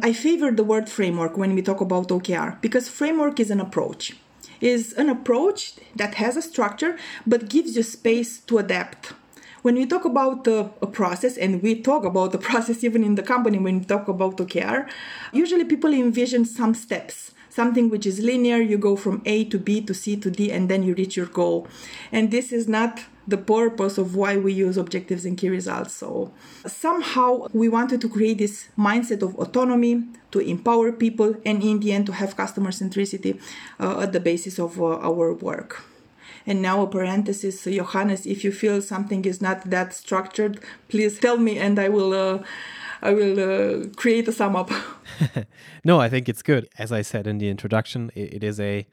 I 0.00 0.12
favor 0.12 0.50
the 0.50 0.64
word 0.64 0.88
framework 0.88 1.36
when 1.36 1.54
we 1.54 1.62
talk 1.62 1.80
about 1.80 2.08
OKR 2.08 2.60
because 2.60 2.88
framework 2.88 3.40
is 3.40 3.50
an 3.50 3.60
approach. 3.60 4.16
Is 4.60 4.94
an 4.94 5.10
approach 5.10 5.74
that 5.94 6.14
has 6.14 6.36
a 6.36 6.42
structure 6.42 6.96
but 7.26 7.50
gives 7.50 7.76
you 7.76 7.82
space 7.82 8.38
to 8.40 8.58
adapt 8.58 9.12
when 9.64 9.76
we 9.76 9.86
talk 9.86 10.04
about 10.04 10.46
uh, 10.46 10.68
a 10.82 10.86
process, 10.86 11.38
and 11.38 11.62
we 11.62 11.80
talk 11.80 12.04
about 12.04 12.32
the 12.32 12.38
process 12.50 12.84
even 12.84 13.02
in 13.02 13.14
the 13.14 13.22
company 13.22 13.58
when 13.58 13.78
we 13.78 13.84
talk 13.86 14.08
about 14.08 14.36
OKR, 14.36 14.86
usually 15.32 15.64
people 15.64 15.94
envision 15.94 16.44
some 16.44 16.74
steps 16.74 17.32
something 17.48 17.88
which 17.88 18.04
is 18.04 18.18
linear. 18.18 18.58
You 18.60 18.76
go 18.76 18.96
from 18.96 19.22
a 19.24 19.44
to 19.44 19.58
b 19.58 19.80
to 19.80 19.94
c 19.94 20.16
to 20.16 20.30
d 20.30 20.50
and 20.50 20.68
then 20.68 20.82
you 20.82 20.92
reach 20.94 21.16
your 21.16 21.30
goal. 21.40 21.68
And 22.10 22.30
this 22.30 22.52
is 22.52 22.66
not 22.68 23.04
the 23.26 23.38
purpose 23.38 23.96
of 23.96 24.16
why 24.16 24.36
we 24.36 24.52
use 24.52 24.76
objectives 24.76 25.24
and 25.24 25.38
key 25.38 25.48
results. 25.48 25.94
So 25.94 26.32
somehow 26.66 27.46
we 27.52 27.68
wanted 27.68 28.00
to 28.02 28.08
create 28.08 28.38
this 28.38 28.68
mindset 28.76 29.22
of 29.22 29.34
autonomy 29.36 30.02
to 30.32 30.40
empower 30.40 30.92
people 30.92 31.36
and 31.46 31.62
in 31.62 31.80
the 31.80 31.92
end 31.92 32.06
to 32.06 32.12
have 32.12 32.36
customer 32.36 32.72
centricity 32.72 33.40
uh, 33.80 34.00
at 34.00 34.12
the 34.12 34.20
basis 34.20 34.58
of 34.58 34.78
uh, 34.80 34.98
our 34.98 35.32
work 35.32 35.84
and 36.46 36.60
now 36.60 36.82
a 36.82 36.86
parenthesis, 36.86 37.64
Johannes, 37.64 38.26
if 38.26 38.44
you 38.44 38.52
feel 38.52 38.82
something 38.82 39.24
is 39.24 39.40
not 39.40 39.70
that 39.70 39.94
structured, 39.94 40.60
please 40.88 41.18
tell 41.18 41.38
me 41.38 41.58
and 41.58 41.78
I 41.78 41.88
will. 41.88 42.12
Uh, 42.12 42.42
I 43.02 43.12
will 43.12 43.38
uh, 43.38 43.86
create 43.96 44.26
a 44.28 44.32
sum 44.32 44.56
up. 44.56 44.70
no, 45.84 46.00
I 46.00 46.08
think 46.08 46.26
it's 46.26 46.42
good. 46.42 46.68
As 46.78 46.90
I 46.90 47.02
said 47.02 47.26
in 47.26 47.36
the 47.36 47.50
introduction, 47.50 48.10
it, 48.14 48.36
it 48.36 48.44
is 48.44 48.58
a 48.58 48.86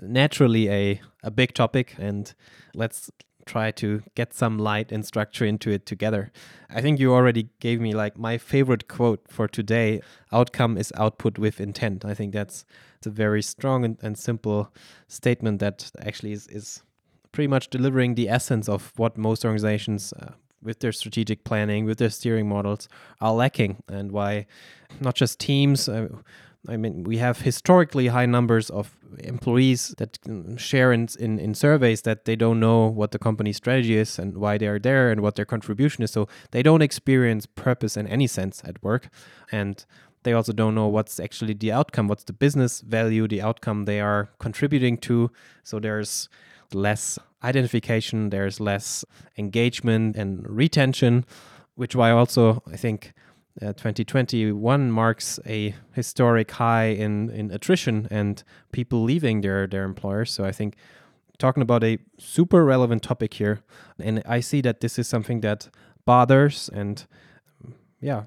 naturally 0.00 0.68
a, 0.68 1.00
a 1.22 1.30
big 1.30 1.54
topic, 1.54 1.94
and 1.96 2.34
let's 2.74 3.08
try 3.46 3.70
to 3.72 4.02
get 4.14 4.34
some 4.34 4.58
light 4.58 4.92
and 4.92 5.04
structure 5.06 5.44
into 5.44 5.70
it 5.70 5.86
together. 5.86 6.32
I 6.70 6.80
think 6.80 6.98
you 6.98 7.12
already 7.12 7.48
gave 7.60 7.80
me 7.80 7.92
like 7.92 8.18
my 8.18 8.38
favorite 8.38 8.88
quote 8.88 9.20
for 9.28 9.48
today 9.48 10.00
outcome 10.32 10.76
is 10.76 10.92
output 10.96 11.38
with 11.38 11.60
intent. 11.60 12.04
I 12.04 12.14
think 12.14 12.32
that's 12.32 12.64
a 13.04 13.10
very 13.10 13.42
strong 13.42 13.84
and, 13.84 13.98
and 14.02 14.16
simple 14.16 14.72
statement 15.08 15.58
that 15.60 15.90
actually 16.00 16.32
is, 16.32 16.46
is 16.48 16.82
pretty 17.32 17.48
much 17.48 17.68
delivering 17.70 18.14
the 18.14 18.28
essence 18.28 18.68
of 18.68 18.92
what 18.96 19.16
most 19.16 19.44
organizations 19.44 20.12
uh, 20.12 20.32
with 20.62 20.80
their 20.80 20.92
strategic 20.92 21.44
planning, 21.44 21.84
with 21.84 21.98
their 21.98 22.10
steering 22.10 22.48
models, 22.48 22.88
are 23.20 23.32
lacking, 23.32 23.82
and 23.88 24.12
why 24.12 24.46
not 25.00 25.14
just 25.14 25.40
teams. 25.40 25.88
Uh, 25.88 26.08
I 26.68 26.76
mean, 26.76 27.02
we 27.02 27.18
have 27.18 27.40
historically 27.40 28.06
high 28.08 28.26
numbers 28.26 28.70
of 28.70 28.96
employees 29.18 29.94
that 29.98 30.18
share 30.56 30.92
in, 30.92 31.08
in, 31.18 31.40
in 31.40 31.54
surveys 31.54 32.02
that 32.02 32.24
they 32.24 32.36
don't 32.36 32.60
know 32.60 32.86
what 32.86 33.10
the 33.10 33.18
company's 33.18 33.56
strategy 33.56 33.96
is 33.96 34.18
and 34.18 34.36
why 34.36 34.58
they 34.58 34.68
are 34.68 34.78
there 34.78 35.10
and 35.10 35.22
what 35.22 35.34
their 35.34 35.44
contribution 35.44 36.04
is. 36.04 36.12
So 36.12 36.28
they 36.52 36.62
don't 36.62 36.82
experience 36.82 37.46
purpose 37.46 37.96
in 37.96 38.06
any 38.06 38.28
sense 38.28 38.62
at 38.64 38.80
work. 38.82 39.08
And 39.50 39.84
they 40.22 40.32
also 40.32 40.52
don't 40.52 40.76
know 40.76 40.86
what's 40.86 41.18
actually 41.18 41.54
the 41.54 41.72
outcome, 41.72 42.06
what's 42.06 42.24
the 42.24 42.32
business 42.32 42.80
value, 42.80 43.26
the 43.26 43.42
outcome 43.42 43.84
they 43.84 44.00
are 44.00 44.30
contributing 44.38 44.98
to. 44.98 45.32
So 45.64 45.80
there's 45.80 46.28
less 46.74 47.18
identification, 47.44 48.30
there's 48.30 48.60
less 48.60 49.04
engagement 49.36 50.16
and 50.16 50.48
retention, 50.48 51.24
which 51.74 51.96
why 51.96 52.10
also 52.10 52.62
I 52.70 52.76
think 52.76 53.12
uh, 53.60 53.72
2021 53.74 54.90
marks 54.90 55.38
a 55.46 55.74
historic 55.92 56.50
high 56.52 56.86
in, 56.86 57.28
in 57.30 57.50
attrition 57.50 58.08
and 58.10 58.42
people 58.72 59.02
leaving 59.02 59.42
their, 59.42 59.66
their 59.66 59.84
employers. 59.84 60.30
So 60.30 60.44
I 60.44 60.52
think 60.52 60.76
talking 61.38 61.62
about 61.62 61.84
a 61.84 61.98
super 62.18 62.64
relevant 62.64 63.02
topic 63.02 63.34
here, 63.34 63.60
and 63.98 64.22
I 64.26 64.40
see 64.40 64.60
that 64.62 64.80
this 64.80 64.98
is 64.98 65.08
something 65.08 65.40
that 65.40 65.68
bothers 66.04 66.70
and 66.72 67.04
yeah 68.00 68.24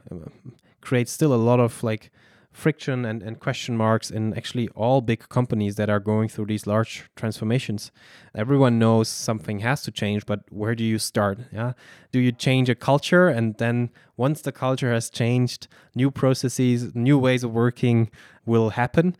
creates 0.82 1.12
still 1.12 1.34
a 1.34 1.36
lot 1.36 1.60
of 1.60 1.84
like 1.84 2.12
friction 2.56 3.04
and, 3.04 3.22
and 3.22 3.40
question 3.40 3.76
marks 3.76 4.10
in 4.10 4.34
actually 4.34 4.70
all 4.70 5.02
big 5.02 5.28
companies 5.28 5.76
that 5.76 5.90
are 5.90 6.00
going 6.00 6.30
through 6.30 6.46
these 6.46 6.66
large 6.66 7.04
transformations. 7.16 7.92
Everyone 8.34 8.80
knows 8.80 9.10
something 9.10 9.60
has 9.60 9.82
to 9.84 9.92
change, 9.92 10.26
but 10.26 10.40
where 10.50 10.74
do 10.74 10.84
you 10.84 10.98
start? 10.98 11.38
Yeah. 11.52 11.74
Do 12.14 12.20
you 12.20 12.32
change 12.32 12.70
a 12.70 12.76
culture 12.76 13.28
and 13.28 13.58
then 13.58 13.90
once 14.16 14.42
the 14.42 14.54
culture 14.54 14.94
has 14.94 15.10
changed, 15.10 15.68
new 15.94 16.10
processes, 16.10 16.96
new 16.96 17.20
ways 17.20 17.44
of 17.44 17.52
working 17.52 18.10
will 18.46 18.72
happen? 18.72 19.16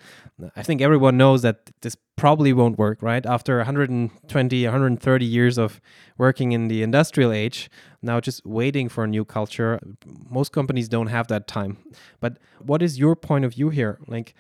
I 0.56 0.64
think 0.64 0.82
everyone 0.82 1.18
knows 1.18 1.42
that 1.42 1.72
this 1.82 1.96
probably 2.16 2.54
won't 2.54 2.78
work, 2.78 3.02
right? 3.02 3.26
After 3.26 3.58
120, 3.58 4.64
130 4.64 5.26
years 5.26 5.58
of 5.58 5.82
working 6.18 6.52
in 6.52 6.68
the 6.68 6.84
industrial 6.84 7.32
age, 7.32 7.70
now 8.02 8.20
just 8.20 8.46
waiting 8.46 8.90
for 8.90 9.04
a 9.04 9.08
new 9.08 9.26
culture, 9.26 9.80
most 10.30 10.52
companies 10.52 10.88
don't 10.88 11.08
have 11.08 11.28
that 11.28 11.48
time. 11.48 11.78
But 12.20 12.38
what 12.60 12.82
is 12.82 13.00
your 13.00 13.16
point 13.16 13.46
of 13.46 13.54
view 13.54 13.70
here? 13.70 14.00
Like, 14.08 14.34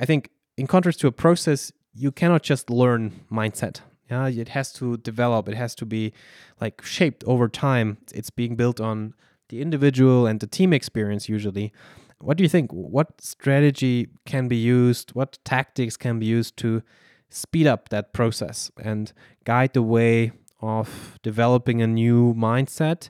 I 0.00 0.04
think 0.04 0.30
in 0.56 0.66
contrast 0.66 1.00
to 1.00 1.06
a 1.06 1.12
process, 1.12 1.72
you 1.94 2.12
cannot 2.12 2.42
just 2.42 2.70
learn 2.70 3.20
mindset. 3.30 3.80
Yeah, 4.10 4.26
it 4.28 4.48
has 4.50 4.72
to 4.74 4.96
develop. 4.96 5.48
It 5.48 5.54
has 5.54 5.74
to 5.76 5.84
be 5.84 6.12
like 6.60 6.82
shaped 6.82 7.22
over 7.24 7.48
time. 7.48 7.98
It's 8.14 8.30
being 8.30 8.56
built 8.56 8.80
on 8.80 9.14
the 9.50 9.60
individual 9.60 10.26
and 10.26 10.40
the 10.40 10.46
team 10.46 10.72
experience 10.72 11.28
usually. 11.28 11.72
What 12.20 12.36
do 12.36 12.42
you 12.42 12.48
think? 12.48 12.72
What 12.72 13.20
strategy 13.20 14.08
can 14.26 14.48
be 14.48 14.56
used? 14.56 15.10
What 15.12 15.38
tactics 15.44 15.96
can 15.96 16.18
be 16.18 16.26
used 16.26 16.56
to 16.58 16.82
speed 17.30 17.66
up 17.66 17.90
that 17.90 18.12
process 18.12 18.70
and 18.82 19.12
guide 19.44 19.74
the 19.74 19.82
way 19.82 20.32
of 20.60 21.18
developing 21.22 21.80
a 21.80 21.86
new 21.86 22.34
mindset 22.34 23.08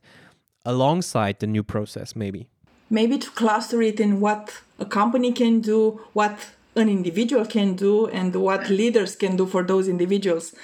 alongside 0.65 1.41
the 1.41 1.47
new 1.47 1.63
process, 1.63 2.15
maybe? 2.15 2.49
Maybe 2.91 3.19
to 3.19 3.31
cluster 3.31 3.81
it 3.83 4.01
in 4.01 4.21
what 4.21 4.61
a 4.79 4.85
company 4.85 5.33
can 5.33 5.61
do, 5.61 6.01
what 6.13 6.51
an 6.77 6.89
individual 6.89 7.47
can 7.47 7.75
do, 7.75 8.07
and 8.09 8.35
what 8.35 8.69
leaders 8.69 9.17
can 9.17 9.37
do 9.37 9.47
for 9.47 9.63
those 9.63 9.89
individuals. 9.89 10.55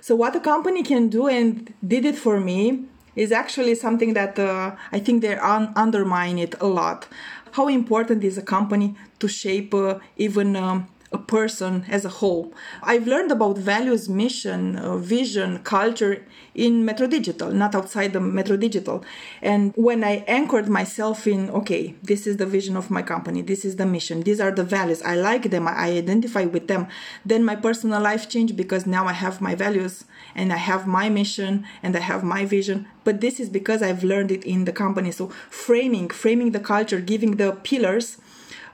So, 0.00 0.16
what 0.16 0.34
a 0.34 0.40
company 0.40 0.82
can 0.82 1.08
do 1.08 1.28
and 1.28 1.72
did 1.86 2.06
it 2.06 2.16
for 2.16 2.40
me 2.40 2.84
is 3.16 3.32
actually 3.32 3.74
something 3.74 4.14
that 4.14 4.38
uh, 4.38 4.74
I 4.92 4.98
think 4.98 5.22
they 5.22 5.36
un- 5.36 5.72
undermine 5.76 6.38
it 6.38 6.54
a 6.60 6.66
lot. 6.66 7.06
How 7.52 7.68
important 7.68 8.24
is 8.24 8.38
a 8.38 8.42
company 8.42 8.94
to 9.18 9.28
shape 9.28 9.74
uh, 9.74 9.98
even 10.16 10.56
um, 10.56 10.88
a 11.12 11.18
person 11.18 11.84
as 11.88 12.04
a 12.04 12.08
whole. 12.08 12.52
I've 12.82 13.06
learned 13.06 13.32
about 13.32 13.58
values, 13.58 14.08
mission, 14.08 14.76
uh, 14.76 14.96
vision, 14.96 15.58
culture 15.64 16.24
in 16.54 16.84
Metro 16.84 17.08
Digital, 17.08 17.50
not 17.50 17.74
outside 17.74 18.12
the 18.12 18.20
Metro 18.20 18.56
Digital. 18.56 19.04
And 19.42 19.72
when 19.74 20.04
I 20.04 20.24
anchored 20.28 20.68
myself 20.68 21.26
in, 21.26 21.50
okay, 21.50 21.94
this 22.02 22.28
is 22.28 22.36
the 22.36 22.46
vision 22.46 22.76
of 22.76 22.90
my 22.90 23.02
company, 23.02 23.42
this 23.42 23.64
is 23.64 23.74
the 23.76 23.86
mission, 23.86 24.22
these 24.22 24.40
are 24.40 24.52
the 24.52 24.62
values, 24.62 25.02
I 25.02 25.16
like 25.16 25.50
them, 25.50 25.66
I 25.66 25.90
identify 25.90 26.44
with 26.44 26.68
them, 26.68 26.86
then 27.24 27.44
my 27.44 27.56
personal 27.56 28.00
life 28.00 28.28
changed 28.28 28.56
because 28.56 28.86
now 28.86 29.06
I 29.06 29.12
have 29.12 29.40
my 29.40 29.56
values 29.56 30.04
and 30.36 30.52
I 30.52 30.58
have 30.58 30.86
my 30.86 31.08
mission 31.08 31.66
and 31.82 31.96
I 31.96 32.00
have 32.00 32.22
my 32.22 32.44
vision. 32.44 32.86
But 33.02 33.20
this 33.20 33.40
is 33.40 33.48
because 33.48 33.82
I've 33.82 34.04
learned 34.04 34.30
it 34.30 34.44
in 34.44 34.64
the 34.64 34.72
company. 34.72 35.10
So 35.10 35.28
framing, 35.50 36.08
framing 36.08 36.52
the 36.52 36.60
culture, 36.60 37.00
giving 37.00 37.36
the 37.36 37.52
pillars 37.52 38.18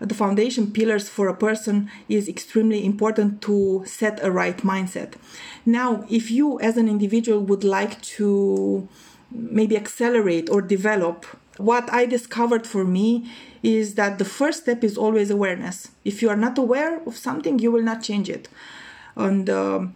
the 0.01 0.15
foundation 0.15 0.71
pillars 0.73 1.09
for 1.09 1.29
a 1.29 1.35
person 1.35 1.91
is 2.09 2.29
extremely 2.29 2.85
important 2.85 3.43
to 3.43 3.83
set 3.87 4.23
a 4.23 4.31
right 4.31 4.59
mindset. 4.59 5.15
Now, 5.65 6.05
if 6.11 6.31
you 6.31 6.61
as 6.61 6.77
an 6.77 6.89
individual 6.89 7.41
would 7.41 7.65
like 7.65 8.01
to 8.17 8.89
maybe 9.31 9.77
accelerate 9.77 10.49
or 10.51 10.63
develop, 10.63 11.27
what 11.59 11.91
I 11.93 12.07
discovered 12.07 12.67
for 12.67 12.85
me 12.85 13.31
is 13.63 13.95
that 13.95 14.19
the 14.19 14.25
first 14.25 14.63
step 14.63 14.85
is 14.85 14.97
always 14.97 15.31
awareness. 15.31 15.89
If 16.05 16.23
you 16.23 16.29
are 16.29 16.37
not 16.37 16.59
aware 16.59 17.01
of 17.07 17.17
something, 17.17 17.59
you 17.59 17.73
will 17.73 17.83
not 17.83 18.03
change 18.03 18.29
it. 18.29 18.49
And 19.17 19.49
um, 19.49 19.95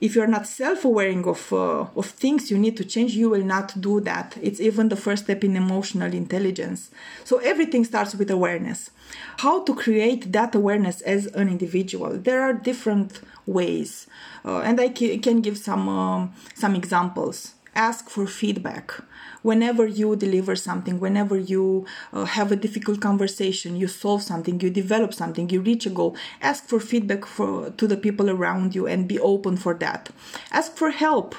if 0.00 0.14
you're 0.14 0.26
not 0.26 0.46
self-aware 0.46 1.18
of 1.26 1.52
uh, 1.52 1.86
of 1.96 2.06
things 2.06 2.50
you 2.50 2.58
need 2.58 2.76
to 2.76 2.84
change 2.84 3.14
you 3.14 3.30
will 3.30 3.44
not 3.44 3.80
do 3.80 4.00
that. 4.00 4.36
It's 4.42 4.60
even 4.60 4.88
the 4.88 4.96
first 4.96 5.24
step 5.24 5.42
in 5.44 5.56
emotional 5.56 6.12
intelligence. 6.12 6.90
So 7.24 7.38
everything 7.38 7.84
starts 7.84 8.14
with 8.14 8.30
awareness. 8.30 8.90
How 9.38 9.62
to 9.64 9.74
create 9.74 10.32
that 10.32 10.54
awareness 10.54 11.00
as 11.02 11.26
an 11.28 11.48
individual. 11.48 12.18
There 12.18 12.42
are 12.42 12.52
different 12.52 13.20
ways. 13.46 14.06
Uh, 14.44 14.60
and 14.60 14.80
i 14.80 14.88
can 14.88 15.40
give 15.40 15.58
some 15.58 15.88
um, 15.88 16.34
some 16.54 16.74
examples. 16.74 17.54
Ask 17.74 18.08
for 18.08 18.26
feedback 18.26 19.02
whenever 19.46 19.86
you 19.86 20.16
deliver 20.16 20.56
something, 20.56 20.98
whenever 20.98 21.36
you 21.38 21.86
uh, 22.12 22.24
have 22.24 22.50
a 22.50 22.56
difficult 22.56 23.00
conversation, 23.00 23.76
you 23.76 23.86
solve 23.86 24.20
something, 24.20 24.60
you 24.60 24.68
develop 24.68 25.14
something, 25.14 25.48
you 25.48 25.60
reach 25.60 25.86
a 25.86 25.90
goal, 25.90 26.16
ask 26.42 26.64
for 26.66 26.80
feedback 26.80 27.24
for, 27.24 27.70
to 27.70 27.86
the 27.86 27.96
people 27.96 28.28
around 28.28 28.74
you 28.74 28.88
and 28.88 29.06
be 29.06 29.20
open 29.20 29.56
for 29.56 29.72
that. 29.74 30.10
Ask 30.50 30.76
for 30.76 30.90
help. 30.90 31.36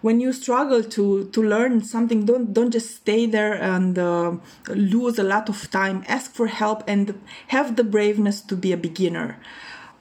When 0.00 0.20
you 0.20 0.32
struggle 0.32 0.84
to 0.94 1.04
to 1.34 1.40
learn 1.42 1.82
something 1.94 2.20
don't 2.30 2.54
don't 2.56 2.72
just 2.78 2.90
stay 3.02 3.26
there 3.26 3.54
and 3.74 3.98
uh, 3.98 4.36
lose 4.68 5.18
a 5.18 5.28
lot 5.34 5.48
of 5.48 5.58
time. 5.80 6.04
Ask 6.06 6.26
for 6.38 6.46
help 6.46 6.84
and 6.86 7.04
have 7.48 7.74
the 7.74 7.82
braveness 7.82 8.38
to 8.42 8.54
be 8.54 8.70
a 8.72 8.76
beginner. 8.88 9.28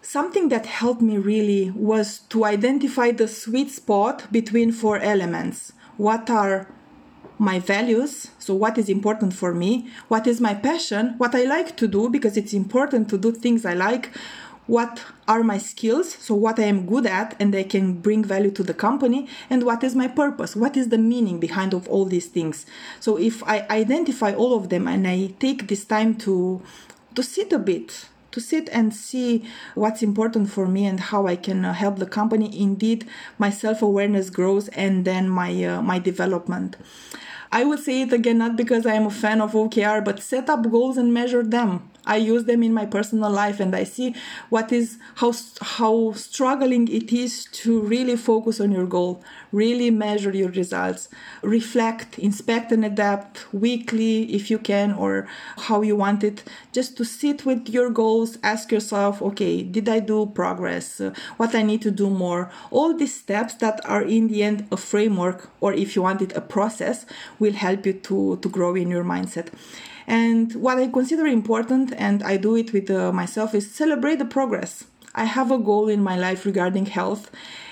Something 0.03 0.49
that 0.49 0.67
helped 0.81 1.01
me 1.01 1.17
really 1.17 1.71
was 1.71 2.07
to 2.31 2.45
identify 2.45 3.09
the 3.11 3.27
sweet 3.27 3.69
spot 3.71 4.31
between 4.31 4.71
four 4.71 4.97
elements. 4.99 5.73
What 5.97 6.29
are 6.29 6.67
my 7.37 7.59
values 7.59 8.31
so 8.39 8.53
what 8.53 8.77
is 8.77 8.89
important 8.89 9.33
for 9.33 9.53
me 9.53 9.87
what 10.07 10.25
is 10.25 10.41
my 10.41 10.53
passion 10.53 11.13
what 11.17 11.35
i 11.35 11.43
like 11.43 11.77
to 11.77 11.87
do 11.87 12.09
because 12.09 12.35
it's 12.37 12.53
important 12.53 13.09
to 13.09 13.17
do 13.17 13.31
things 13.31 13.65
i 13.65 13.73
like 13.73 14.11
what 14.65 15.03
are 15.27 15.43
my 15.43 15.57
skills 15.57 16.13
so 16.13 16.35
what 16.35 16.59
i 16.59 16.63
am 16.63 16.85
good 16.85 17.05
at 17.05 17.35
and 17.39 17.55
i 17.55 17.63
can 17.63 17.93
bring 17.93 18.23
value 18.23 18.51
to 18.51 18.63
the 18.63 18.73
company 18.73 19.27
and 19.49 19.63
what 19.63 19.83
is 19.83 19.95
my 19.95 20.07
purpose 20.07 20.55
what 20.55 20.75
is 20.75 20.89
the 20.89 20.97
meaning 20.97 21.39
behind 21.39 21.73
of 21.73 21.87
all 21.87 22.05
these 22.05 22.27
things 22.27 22.65
so 22.99 23.17
if 23.17 23.43
i 23.43 23.65
identify 23.69 24.33
all 24.33 24.55
of 24.57 24.69
them 24.69 24.87
and 24.87 25.07
i 25.07 25.27
take 25.39 25.67
this 25.67 25.85
time 25.85 26.15
to 26.15 26.61
to 27.15 27.23
sit 27.23 27.53
a 27.53 27.59
bit 27.59 28.07
to 28.31 28.41
sit 28.41 28.69
and 28.69 28.93
see 28.93 29.43
what's 29.73 30.03
important 30.03 30.47
for 30.47 30.67
me 30.67 30.85
and 30.85 30.99
how 30.99 31.25
I 31.25 31.35
can 31.35 31.65
uh, 31.65 31.73
help 31.73 31.97
the 31.97 32.05
company. 32.05 32.47
Indeed, 32.61 33.07
my 33.39 33.49
self 33.49 33.81
awareness 33.81 34.29
grows 34.29 34.67
and 34.69 35.05
then 35.05 35.27
my 35.27 35.51
uh, 35.63 35.81
my 35.81 35.97
development. 35.97 36.77
I 37.51 37.63
would 37.63 37.79
say 37.79 38.01
it 38.01 38.13
again, 38.13 38.37
not 38.37 38.55
because 38.55 38.85
I 38.85 38.93
am 38.93 39.05
a 39.05 39.11
fan 39.11 39.41
of 39.41 39.53
OKR, 39.53 40.03
but 40.03 40.21
set 40.21 40.49
up 40.49 40.69
goals 40.69 40.97
and 40.97 41.13
measure 41.13 41.43
them. 41.43 41.89
I 42.07 42.17
use 42.17 42.45
them 42.45 42.63
in 42.63 42.73
my 42.73 42.85
personal 42.85 43.29
life 43.29 43.59
and 43.59 43.75
I 43.75 43.83
see 43.83 44.15
what 44.49 44.71
is 44.71 44.97
how 45.15 45.33
how 45.61 46.13
struggling 46.13 46.87
it 46.87 47.11
is 47.11 47.45
to 47.63 47.81
really 47.81 48.15
focus 48.15 48.59
on 48.59 48.71
your 48.71 48.87
goal, 48.87 49.21
really 49.51 49.91
measure 49.91 50.31
your 50.31 50.49
results, 50.49 51.09
reflect, 51.41 52.17
inspect 52.17 52.71
and 52.71 52.83
adapt 52.85 53.53
weekly 53.53 54.33
if 54.33 54.49
you 54.49 54.57
can 54.57 54.93
or 54.93 55.27
how 55.67 55.81
you 55.81 55.95
want 55.95 56.23
it. 56.23 56.43
Just 56.71 56.97
to 56.97 57.03
sit 57.05 57.45
with 57.45 57.69
your 57.69 57.89
goals, 57.89 58.37
ask 58.41 58.71
yourself, 58.71 59.21
okay, 59.21 59.61
did 59.63 59.89
I 59.89 59.99
do 59.99 60.25
progress? 60.27 61.01
What 61.37 61.53
I 61.53 61.61
need 61.61 61.81
to 61.83 61.91
do 61.91 62.09
more? 62.09 62.51
All 62.71 62.95
these 62.95 63.15
steps 63.19 63.55
that 63.55 63.81
are 63.85 64.01
in 64.01 64.27
the 64.29 64.43
end 64.43 64.67
a 64.71 64.77
framework 64.77 65.49
or 65.59 65.73
if 65.73 65.95
you 65.95 66.01
want 66.01 66.21
it 66.21 66.35
a 66.35 66.41
process 66.41 67.05
will 67.39 67.53
help 67.53 67.85
you 67.85 67.93
to 67.93 68.37
to 68.41 68.49
grow 68.49 68.75
in 68.75 68.89
your 68.89 69.03
mindset. 69.03 69.47
And 70.07 70.55
what 70.55 70.77
I 70.77 70.87
consider 70.87 71.27
important, 71.27 71.93
and 71.97 72.23
I 72.23 72.37
do 72.37 72.55
it 72.55 72.71
with 72.71 72.89
uh, 72.89 73.11
myself, 73.11 73.53
is 73.53 73.69
celebrate 73.69 74.19
the 74.19 74.25
progress. 74.25 74.85
I 75.13 75.25
have 75.25 75.51
a 75.51 75.57
goal 75.57 75.89
in 75.89 76.01
my 76.01 76.17
life 76.17 76.45
regarding 76.45 76.85
health, 76.85 77.29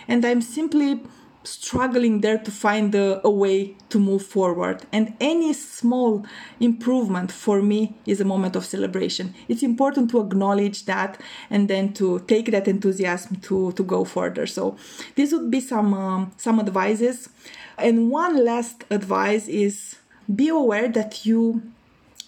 and 0.08 0.25
I'm 0.25 0.42
simply 0.42 1.01
struggling 1.48 2.22
there 2.22 2.38
to 2.38 2.51
find 2.51 2.94
a, 2.96 3.25
a, 3.25 3.30
way 3.30 3.75
to 3.89 4.00
move 4.00 4.25
forward. 4.25 4.82
And 4.92 5.13
any 5.20 5.54
small 5.54 6.25
improvement 6.60 7.32
for 7.32 7.62
me 7.62 7.96
is 8.06 8.20
a 8.20 8.25
moment 8.25 8.56
of 8.56 8.65
celebration. 8.65 9.34
It's 9.48 9.63
important 9.63 10.10
to 10.12 10.22
acknowledge 10.22 10.86
that 10.86 11.22
and 11.50 11.68
then 11.68 11.94
to 11.94 12.20
take 12.27 12.51
that 12.51 12.68
enthusiasm 12.68 13.38
to, 13.42 13.72
to 13.74 13.84
go 13.84 14.04
further. 14.04 14.48
So 14.48 14.77
this 15.15 15.32
would 15.32 15.51
be 15.51 15.62
some 15.62 15.94
um, 15.94 16.32
some 16.38 16.60
advices. 16.60 17.30
And 17.77 18.10
one 18.10 18.44
last 18.44 18.84
advice 18.89 19.48
is 19.48 19.98
be 20.34 20.48
aware 20.48 20.88
that 20.89 21.25
you 21.25 21.62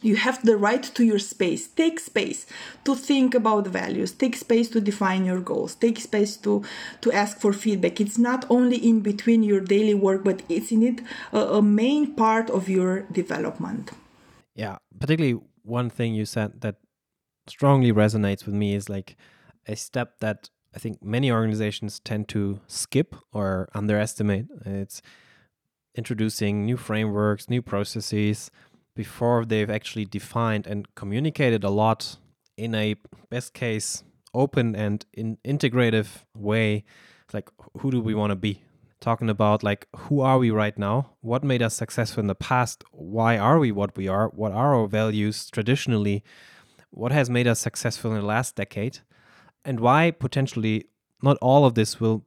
you 0.01 0.15
have 0.15 0.43
the 0.43 0.57
right 0.57 0.83
to 0.83 1.03
your 1.03 1.19
space. 1.19 1.67
Take 1.67 1.99
space 1.99 2.45
to 2.85 2.95
think 2.95 3.35
about 3.35 3.63
the 3.65 3.69
values. 3.69 4.11
Take 4.11 4.35
space 4.35 4.69
to 4.69 4.81
define 4.81 5.25
your 5.25 5.41
goals. 5.41 5.75
Take 5.75 5.99
space 5.99 6.37
to 6.37 6.63
to 7.01 7.11
ask 7.11 7.39
for 7.39 7.53
feedback. 7.53 7.99
It's 8.01 8.17
not 8.17 8.45
only 8.49 8.77
in 8.77 9.01
between 9.01 9.43
your 9.43 9.61
daily 9.61 9.93
work 9.93 10.23
but 10.23 10.41
it's 10.49 10.71
in 10.71 10.83
it 10.83 11.01
a, 11.33 11.39
a 11.39 11.61
main 11.61 12.15
part 12.15 12.49
of 12.49 12.69
your 12.69 13.01
development. 13.11 13.91
Yeah 14.55 14.77
particularly 14.99 15.39
one 15.63 15.89
thing 15.89 16.13
you 16.13 16.25
said 16.25 16.61
that 16.61 16.75
strongly 17.47 17.91
resonates 17.91 18.45
with 18.45 18.55
me 18.55 18.75
is 18.75 18.89
like 18.89 19.15
a 19.67 19.75
step 19.75 20.19
that 20.19 20.49
i 20.75 20.79
think 20.79 21.01
many 21.03 21.31
organizations 21.31 21.99
tend 21.99 22.27
to 22.27 22.59
skip 22.67 23.15
or 23.31 23.69
underestimate. 23.73 24.47
It's 24.65 25.01
introducing 25.95 26.65
new 26.65 26.77
frameworks 26.77 27.49
new 27.49 27.61
processes 27.61 28.51
before 28.97 29.45
they've 29.45 29.69
actually 29.69 30.05
defined 30.05 30.67
and 30.67 30.93
communicated 30.95 31.63
a 31.63 31.69
lot 31.69 32.17
in 32.57 32.75
a 32.75 32.95
best 33.29 33.53
case 33.53 34.03
open 34.33 34.75
and 34.75 35.05
in 35.13 35.37
integrative 35.45 36.07
way 36.35 36.83
like 37.33 37.49
who 37.79 37.91
do 37.91 38.01
we 38.01 38.13
want 38.13 38.31
to 38.31 38.35
be? 38.35 38.61
Talking 38.99 39.29
about 39.29 39.63
like 39.63 39.87
who 39.95 40.21
are 40.21 40.39
we 40.39 40.49
right 40.49 40.77
now? 40.77 41.11
What 41.21 41.43
made 41.43 41.61
us 41.61 41.75
successful 41.75 42.21
in 42.21 42.27
the 42.27 42.35
past? 42.35 42.83
Why 42.91 43.37
are 43.37 43.59
we 43.59 43.71
what 43.71 43.95
we 43.95 44.07
are? 44.07 44.29
What 44.29 44.51
are 44.51 44.75
our 44.75 44.87
values 44.87 45.49
traditionally? 45.51 46.23
What 46.89 47.11
has 47.11 47.29
made 47.29 47.47
us 47.47 47.59
successful 47.59 48.11
in 48.11 48.21
the 48.21 48.25
last 48.25 48.55
decade? 48.55 48.99
And 49.63 49.79
why 49.79 50.11
potentially 50.11 50.85
not 51.21 51.37
all 51.41 51.65
of 51.65 51.75
this 51.75 51.99
will 51.99 52.25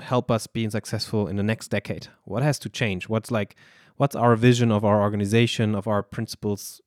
help 0.00 0.30
us 0.30 0.46
being 0.46 0.70
successful 0.70 1.28
in 1.28 1.36
the 1.36 1.42
next 1.42 1.68
decade? 1.68 2.08
What 2.24 2.42
has 2.42 2.58
to 2.60 2.68
change? 2.68 3.08
What's 3.08 3.30
like 3.30 3.56
what's 3.96 4.16
our 4.16 4.36
vision 4.36 4.70
of 4.70 4.84
our 4.84 5.00
organization, 5.00 5.74
of 5.74 5.86
our 5.86 6.02
principles 6.02 6.80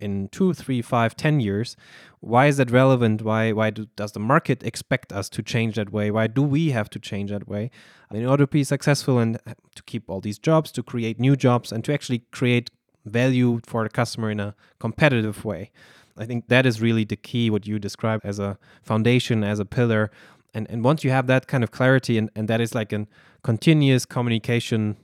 in 0.00 0.28
two, 0.28 0.52
three, 0.52 0.82
five, 0.82 1.16
ten 1.16 1.40
years? 1.40 1.76
Why 2.20 2.46
is 2.46 2.56
that 2.56 2.70
relevant? 2.70 3.22
Why 3.22 3.52
why 3.52 3.70
do, 3.70 3.86
does 3.96 4.12
the 4.12 4.20
market 4.20 4.62
expect 4.62 5.12
us 5.12 5.28
to 5.30 5.42
change 5.42 5.76
that 5.76 5.92
way? 5.92 6.10
Why 6.10 6.26
do 6.26 6.42
we 6.42 6.70
have 6.70 6.90
to 6.90 6.98
change 6.98 7.30
that 7.30 7.46
way 7.48 7.70
in 8.10 8.26
order 8.26 8.44
to 8.44 8.50
be 8.50 8.64
successful 8.64 9.18
and 9.18 9.38
to 9.74 9.82
keep 9.84 10.10
all 10.10 10.20
these 10.20 10.38
jobs, 10.38 10.72
to 10.72 10.82
create 10.82 11.20
new 11.20 11.36
jobs, 11.36 11.72
and 11.72 11.84
to 11.84 11.92
actually 11.92 12.24
create 12.32 12.70
value 13.04 13.60
for 13.66 13.84
the 13.84 13.90
customer 13.90 14.30
in 14.30 14.40
a 14.40 14.54
competitive 14.80 15.44
way? 15.44 15.70
I 16.16 16.26
think 16.26 16.48
that 16.48 16.66
is 16.66 16.80
really 16.80 17.04
the 17.04 17.16
key, 17.16 17.48
what 17.48 17.66
you 17.66 17.78
describe 17.78 18.20
as 18.24 18.38
a 18.38 18.58
foundation, 18.82 19.42
as 19.44 19.58
a 19.58 19.64
pillar. 19.64 20.10
And, 20.52 20.66
and 20.70 20.84
once 20.84 21.04
you 21.04 21.10
have 21.10 21.26
that 21.28 21.46
kind 21.46 21.64
of 21.64 21.70
clarity, 21.70 22.18
and, 22.18 22.30
and 22.36 22.48
that 22.48 22.60
is 22.60 22.74
like 22.74 22.92
a 22.92 23.06
continuous 23.42 24.04
communication 24.04 24.96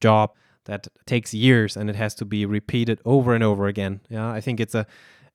job, 0.00 0.32
that 0.70 0.86
takes 1.04 1.34
years 1.34 1.76
and 1.76 1.90
it 1.90 1.96
has 1.96 2.14
to 2.14 2.24
be 2.24 2.46
repeated 2.46 3.00
over 3.04 3.34
and 3.34 3.42
over 3.42 3.66
again. 3.66 4.00
Yeah, 4.08 4.30
I 4.30 4.40
think 4.40 4.60
it's 4.60 4.74
a 4.74 4.86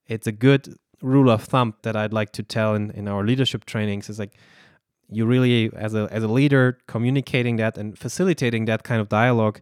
it's 0.08 0.28
a 0.28 0.32
good 0.32 0.76
rule 1.02 1.30
of 1.30 1.44
thumb 1.44 1.74
that 1.82 1.96
I'd 1.96 2.14
like 2.14 2.32
to 2.34 2.44
tell 2.44 2.74
in, 2.74 2.92
in 2.92 3.10
our 3.10 3.24
leadership 3.24 3.66
trainings 3.66 4.10
is 4.10 4.18
like 4.18 4.34
you 5.10 5.26
really 5.26 5.72
as 5.76 5.94
a 5.94 6.08
as 6.10 6.24
a 6.24 6.30
leader 6.40 6.78
communicating 6.88 7.58
that 7.58 7.78
and 7.78 8.00
facilitating 8.00 8.66
that 8.66 8.84
kind 8.84 9.02
of 9.02 9.10
dialogue 9.10 9.60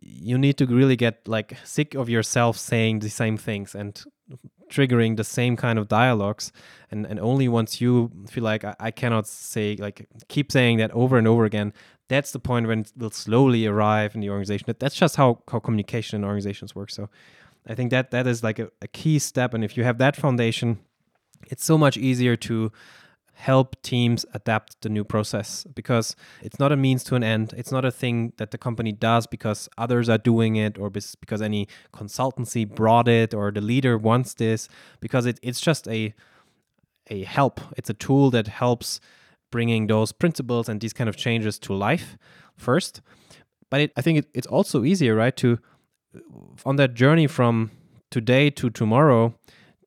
you 0.00 0.38
need 0.38 0.56
to 0.58 0.66
really 0.66 0.96
get 0.96 1.26
like 1.26 1.56
sick 1.64 1.94
of 1.94 2.08
yourself 2.08 2.56
saying 2.56 3.00
the 3.00 3.10
same 3.10 3.36
things 3.36 3.74
and 3.74 4.04
triggering 4.70 5.16
the 5.16 5.24
same 5.24 5.56
kind 5.56 5.78
of 5.80 5.88
dialogues 5.88 6.52
and 6.92 7.06
and 7.06 7.18
only 7.18 7.48
once 7.48 7.80
you 7.80 8.10
feel 8.30 8.44
like 8.44 8.62
I, 8.64 8.74
I 8.88 8.90
cannot 8.92 9.26
say 9.26 9.76
like 9.86 10.06
keep 10.28 10.52
saying 10.52 10.78
that 10.78 10.92
over 10.92 11.18
and 11.18 11.26
over 11.26 11.44
again 11.44 11.72
that's 12.08 12.32
the 12.32 12.38
point 12.38 12.66
when 12.66 12.80
it 12.80 12.92
will 12.96 13.10
slowly 13.10 13.66
arrive 13.66 14.14
in 14.14 14.20
the 14.20 14.30
organization. 14.30 14.74
That's 14.78 14.94
just 14.94 15.16
how, 15.16 15.42
how 15.50 15.58
communication 15.58 16.20
in 16.20 16.24
organizations 16.24 16.74
work. 16.74 16.90
So 16.90 17.08
I 17.66 17.74
think 17.74 17.90
that 17.90 18.10
that 18.12 18.26
is 18.26 18.42
like 18.42 18.58
a, 18.58 18.70
a 18.80 18.88
key 18.88 19.18
step. 19.18 19.54
And 19.54 19.64
if 19.64 19.76
you 19.76 19.84
have 19.84 19.98
that 19.98 20.16
foundation, 20.16 20.78
it's 21.48 21.64
so 21.64 21.76
much 21.76 21.96
easier 21.96 22.36
to 22.36 22.72
help 23.36 23.80
teams 23.82 24.24
adapt 24.32 24.80
the 24.80 24.88
new 24.88 25.04
process 25.04 25.64
because 25.74 26.16
it's 26.40 26.58
not 26.58 26.72
a 26.72 26.76
means 26.76 27.04
to 27.04 27.14
an 27.14 27.22
end. 27.22 27.52
It's 27.56 27.70
not 27.70 27.84
a 27.84 27.90
thing 27.90 28.32
that 28.38 28.50
the 28.50 28.56
company 28.56 28.92
does 28.92 29.26
because 29.26 29.68
others 29.76 30.08
are 30.08 30.16
doing 30.16 30.56
it 30.56 30.78
or 30.78 30.88
because 30.88 31.42
any 31.42 31.68
consultancy 31.92 32.66
brought 32.66 33.08
it 33.08 33.34
or 33.34 33.50
the 33.50 33.60
leader 33.60 33.98
wants 33.98 34.32
this 34.32 34.70
because 35.00 35.26
it, 35.26 35.38
it's 35.42 35.60
just 35.60 35.86
a 35.86 36.14
a 37.08 37.24
help. 37.24 37.60
It's 37.76 37.90
a 37.90 37.94
tool 37.94 38.30
that 38.30 38.48
helps 38.48 39.00
bringing 39.50 39.86
those 39.86 40.12
principles 40.12 40.68
and 40.68 40.80
these 40.80 40.92
kind 40.92 41.08
of 41.08 41.16
changes 41.16 41.58
to 41.60 41.72
life 41.72 42.16
first. 42.56 43.00
But 43.70 43.80
it, 43.80 43.92
I 43.96 44.02
think 44.02 44.18
it, 44.18 44.26
it's 44.34 44.46
also 44.46 44.84
easier, 44.84 45.14
right, 45.14 45.36
to 45.36 45.58
on 46.64 46.76
that 46.76 46.94
journey 46.94 47.26
from 47.26 47.70
today 48.10 48.50
to 48.50 48.70
tomorrow 48.70 49.34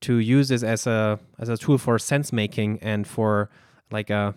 to 0.01 0.17
use 0.17 0.49
this 0.49 0.63
as 0.63 0.87
a 0.87 1.19
as 1.39 1.49
a 1.49 1.57
tool 1.57 1.77
for 1.77 1.97
sense 1.97 2.31
making 2.31 2.79
and 2.81 3.07
for 3.07 3.49
like 3.91 4.09
a 4.09 4.35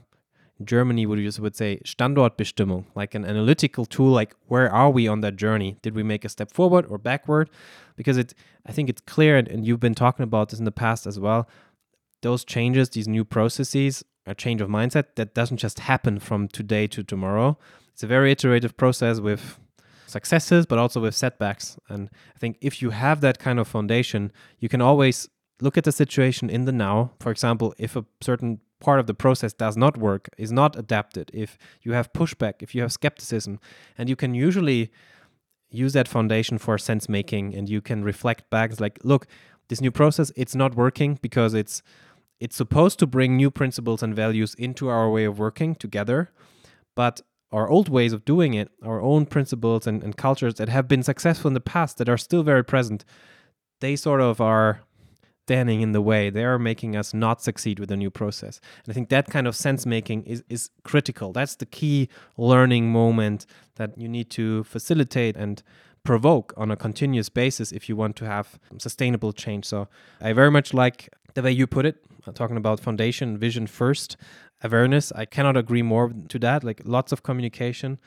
Germany 0.64 1.06
would 1.06 1.18
use 1.18 1.40
would 1.40 1.56
say 1.56 1.80
Standortbestimmung, 1.84 2.84
like 2.94 3.14
an 3.14 3.24
analytical 3.24 3.84
tool, 3.84 4.10
like 4.10 4.34
where 4.46 4.70
are 4.70 4.90
we 4.90 5.08
on 5.08 5.20
that 5.22 5.36
journey? 5.36 5.76
Did 5.82 5.94
we 5.94 6.02
make 6.02 6.24
a 6.24 6.28
step 6.28 6.52
forward 6.52 6.86
or 6.86 6.98
backward? 6.98 7.50
Because 7.96 8.16
it, 8.16 8.34
I 8.64 8.72
think 8.72 8.88
it's 8.88 9.00
clear, 9.00 9.36
and 9.36 9.66
you've 9.66 9.80
been 9.80 9.94
talking 9.94 10.22
about 10.22 10.50
this 10.50 10.58
in 10.58 10.64
the 10.64 10.72
past 10.72 11.06
as 11.06 11.18
well. 11.18 11.48
Those 12.22 12.44
changes, 12.44 12.90
these 12.90 13.08
new 13.08 13.24
processes, 13.24 14.04
a 14.26 14.34
change 14.34 14.60
of 14.60 14.68
mindset 14.68 15.14
that 15.16 15.34
doesn't 15.34 15.56
just 15.56 15.80
happen 15.80 16.18
from 16.18 16.48
today 16.48 16.86
to 16.88 17.02
tomorrow. 17.02 17.58
It's 17.92 18.02
a 18.02 18.06
very 18.06 18.32
iterative 18.32 18.76
process 18.76 19.20
with 19.20 19.58
successes, 20.06 20.66
but 20.66 20.78
also 20.78 21.00
with 21.00 21.14
setbacks. 21.14 21.78
And 21.88 22.08
I 22.34 22.38
think 22.38 22.58
if 22.60 22.80
you 22.82 22.90
have 22.90 23.20
that 23.20 23.38
kind 23.38 23.58
of 23.58 23.66
foundation, 23.66 24.32
you 24.58 24.68
can 24.68 24.80
always 24.80 25.28
look 25.60 25.76
at 25.76 25.84
the 25.84 25.92
situation 25.92 26.50
in 26.50 26.64
the 26.64 26.72
now. 26.72 27.12
For 27.20 27.30
example, 27.30 27.74
if 27.78 27.96
a 27.96 28.04
certain 28.20 28.60
part 28.80 29.00
of 29.00 29.06
the 29.06 29.14
process 29.14 29.52
does 29.52 29.76
not 29.76 29.96
work, 29.96 30.28
is 30.36 30.52
not 30.52 30.76
adapted, 30.76 31.30
if 31.32 31.56
you 31.82 31.92
have 31.92 32.12
pushback, 32.12 32.54
if 32.60 32.74
you 32.74 32.82
have 32.82 32.92
skepticism, 32.92 33.58
and 33.96 34.08
you 34.08 34.16
can 34.16 34.34
usually 34.34 34.90
use 35.72 35.92
that 35.94 36.08
foundation 36.08 36.58
for 36.58 36.76
sense 36.78 37.08
making 37.08 37.54
and 37.54 37.68
you 37.68 37.80
can 37.80 38.04
reflect 38.04 38.48
back 38.50 38.70
it's 38.70 38.80
like 38.80 38.98
look 39.02 39.26
this 39.68 39.80
new 39.80 39.90
process 39.90 40.30
it's 40.36 40.54
not 40.54 40.74
working 40.74 41.18
because 41.22 41.54
it's 41.54 41.82
it's 42.42 42.56
supposed 42.56 42.98
to 42.98 43.06
bring 43.06 43.36
new 43.36 43.50
principles 43.50 44.02
and 44.02 44.14
values 44.14 44.54
into 44.54 44.88
our 44.88 45.08
way 45.10 45.24
of 45.24 45.38
working 45.38 45.74
together 45.74 46.30
but 46.94 47.20
our 47.50 47.68
old 47.68 47.88
ways 47.88 48.12
of 48.12 48.24
doing 48.24 48.54
it 48.54 48.70
our 48.84 49.00
own 49.00 49.26
principles 49.26 49.86
and, 49.86 50.02
and 50.04 50.16
cultures 50.16 50.54
that 50.54 50.68
have 50.68 50.86
been 50.88 51.02
successful 51.02 51.48
in 51.48 51.54
the 51.54 51.60
past 51.74 51.98
that 51.98 52.08
are 52.08 52.18
still 52.18 52.42
very 52.42 52.64
present 52.64 53.04
they 53.80 53.96
sort 53.96 54.20
of 54.20 54.40
are 54.40 54.80
standing 55.46 55.80
in 55.80 55.92
the 55.92 56.00
way. 56.00 56.30
They 56.30 56.44
are 56.44 56.58
making 56.58 56.96
us 56.96 57.12
not 57.12 57.42
succeed 57.42 57.80
with 57.80 57.88
the 57.88 57.96
new 57.96 58.10
process. 58.10 58.60
And 58.84 58.92
I 58.92 58.94
think 58.94 59.08
that 59.08 59.26
kind 59.26 59.46
of 59.46 59.56
sense 59.56 59.84
making 59.84 60.24
is, 60.24 60.44
is 60.48 60.70
critical. 60.84 61.32
That's 61.32 61.56
the 61.56 61.66
key 61.66 62.08
learning 62.36 62.92
moment 62.92 63.46
that 63.74 63.98
you 63.98 64.08
need 64.08 64.30
to 64.30 64.64
facilitate 64.64 65.36
and 65.36 65.62
provoke 66.04 66.54
on 66.56 66.70
a 66.70 66.76
continuous 66.76 67.28
basis 67.28 67.72
if 67.72 67.88
you 67.88 67.96
want 67.96 68.16
to 68.16 68.24
have 68.24 68.58
sustainable 68.78 69.32
change. 69.32 69.64
So 69.66 69.88
I 70.20 70.32
very 70.32 70.50
much 70.50 70.72
like 70.72 71.10
the 71.34 71.42
way 71.42 71.52
you 71.52 71.66
put 71.66 71.86
it, 71.86 72.04
talking 72.34 72.56
about 72.56 72.80
foundation, 72.80 73.38
vision 73.38 73.66
first, 73.66 74.16
awareness. 74.62 75.12
I 75.12 75.24
cannot 75.24 75.56
agree 75.56 75.82
more 75.82 76.12
to 76.28 76.38
that. 76.40 76.64
Like 76.64 76.82
lots 76.84 77.12
of 77.12 77.22
communication. 77.22 77.98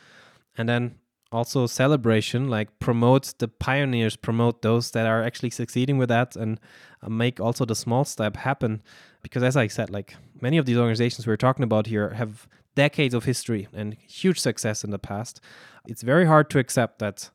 And 0.57 0.69
then 0.69 0.95
also 1.31 1.65
celebration 1.67 2.49
like 2.49 2.79
promote 2.79 3.33
the 3.39 3.47
pioneers 3.47 4.15
promote 4.15 4.61
those 4.61 4.91
that 4.91 5.05
are 5.05 5.21
actually 5.23 5.49
succeeding 5.49 5.97
with 5.97 6.09
that 6.09 6.35
and 6.35 6.59
uh, 7.01 7.09
make 7.09 7.39
also 7.39 7.65
the 7.65 7.75
small 7.75 8.05
step 8.05 8.37
happen 8.37 8.81
because 9.21 9.43
as 9.43 9.57
i 9.57 9.67
said 9.67 9.89
like 9.89 10.15
many 10.39 10.57
of 10.57 10.65
these 10.65 10.77
organizations 10.77 11.27
we're 11.27 11.35
talking 11.35 11.63
about 11.63 11.87
here 11.87 12.11
have 12.11 12.47
decades 12.75 13.13
of 13.13 13.25
history 13.25 13.67
and 13.73 13.97
huge 14.07 14.39
success 14.39 14.83
in 14.83 14.91
the 14.91 14.99
past 14.99 15.41
it's 15.87 16.03
very 16.03 16.25
hard 16.25 16.49
to 16.49 16.59
accept 16.59 16.99
that 16.99 17.29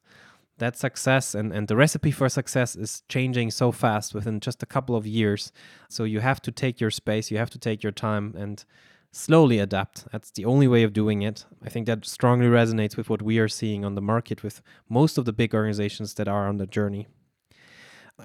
that 0.60 0.78
success 0.78 1.34
and, 1.34 1.52
and 1.52 1.68
the 1.68 1.76
recipe 1.76 2.10
for 2.10 2.28
success 2.28 2.76
is 2.76 3.02
changing 3.08 3.50
so 3.50 3.72
fast 3.72 4.14
within 4.14 4.40
just 4.40 4.62
a 4.62 4.66
couple 4.66 4.94
of 4.94 5.06
years 5.06 5.52
so 5.88 6.04
you 6.04 6.20
have 6.20 6.40
to 6.40 6.52
take 6.52 6.80
your 6.80 6.90
space 6.90 7.30
you 7.30 7.36
have 7.36 7.50
to 7.50 7.58
take 7.58 7.82
your 7.82 7.92
time 7.92 8.34
and 8.38 8.64
slowly 9.12 9.58
adapt. 9.58 10.10
That's 10.12 10.30
the 10.30 10.44
only 10.44 10.68
way 10.68 10.82
of 10.82 10.92
doing 10.92 11.22
it. 11.22 11.44
I 11.64 11.68
think 11.68 11.86
that 11.86 12.06
strongly 12.06 12.46
resonates 12.46 12.96
with 12.96 13.10
what 13.10 13.22
we 13.22 13.38
are 13.38 13.48
seeing 13.48 13.84
on 13.84 13.94
the 13.94 14.00
market 14.00 14.42
with 14.42 14.62
most 14.88 15.18
of 15.18 15.24
the 15.24 15.32
big 15.32 15.54
organizations 15.54 16.14
that 16.14 16.28
are 16.28 16.48
on 16.48 16.58
the 16.58 16.66
journey. 16.66 17.08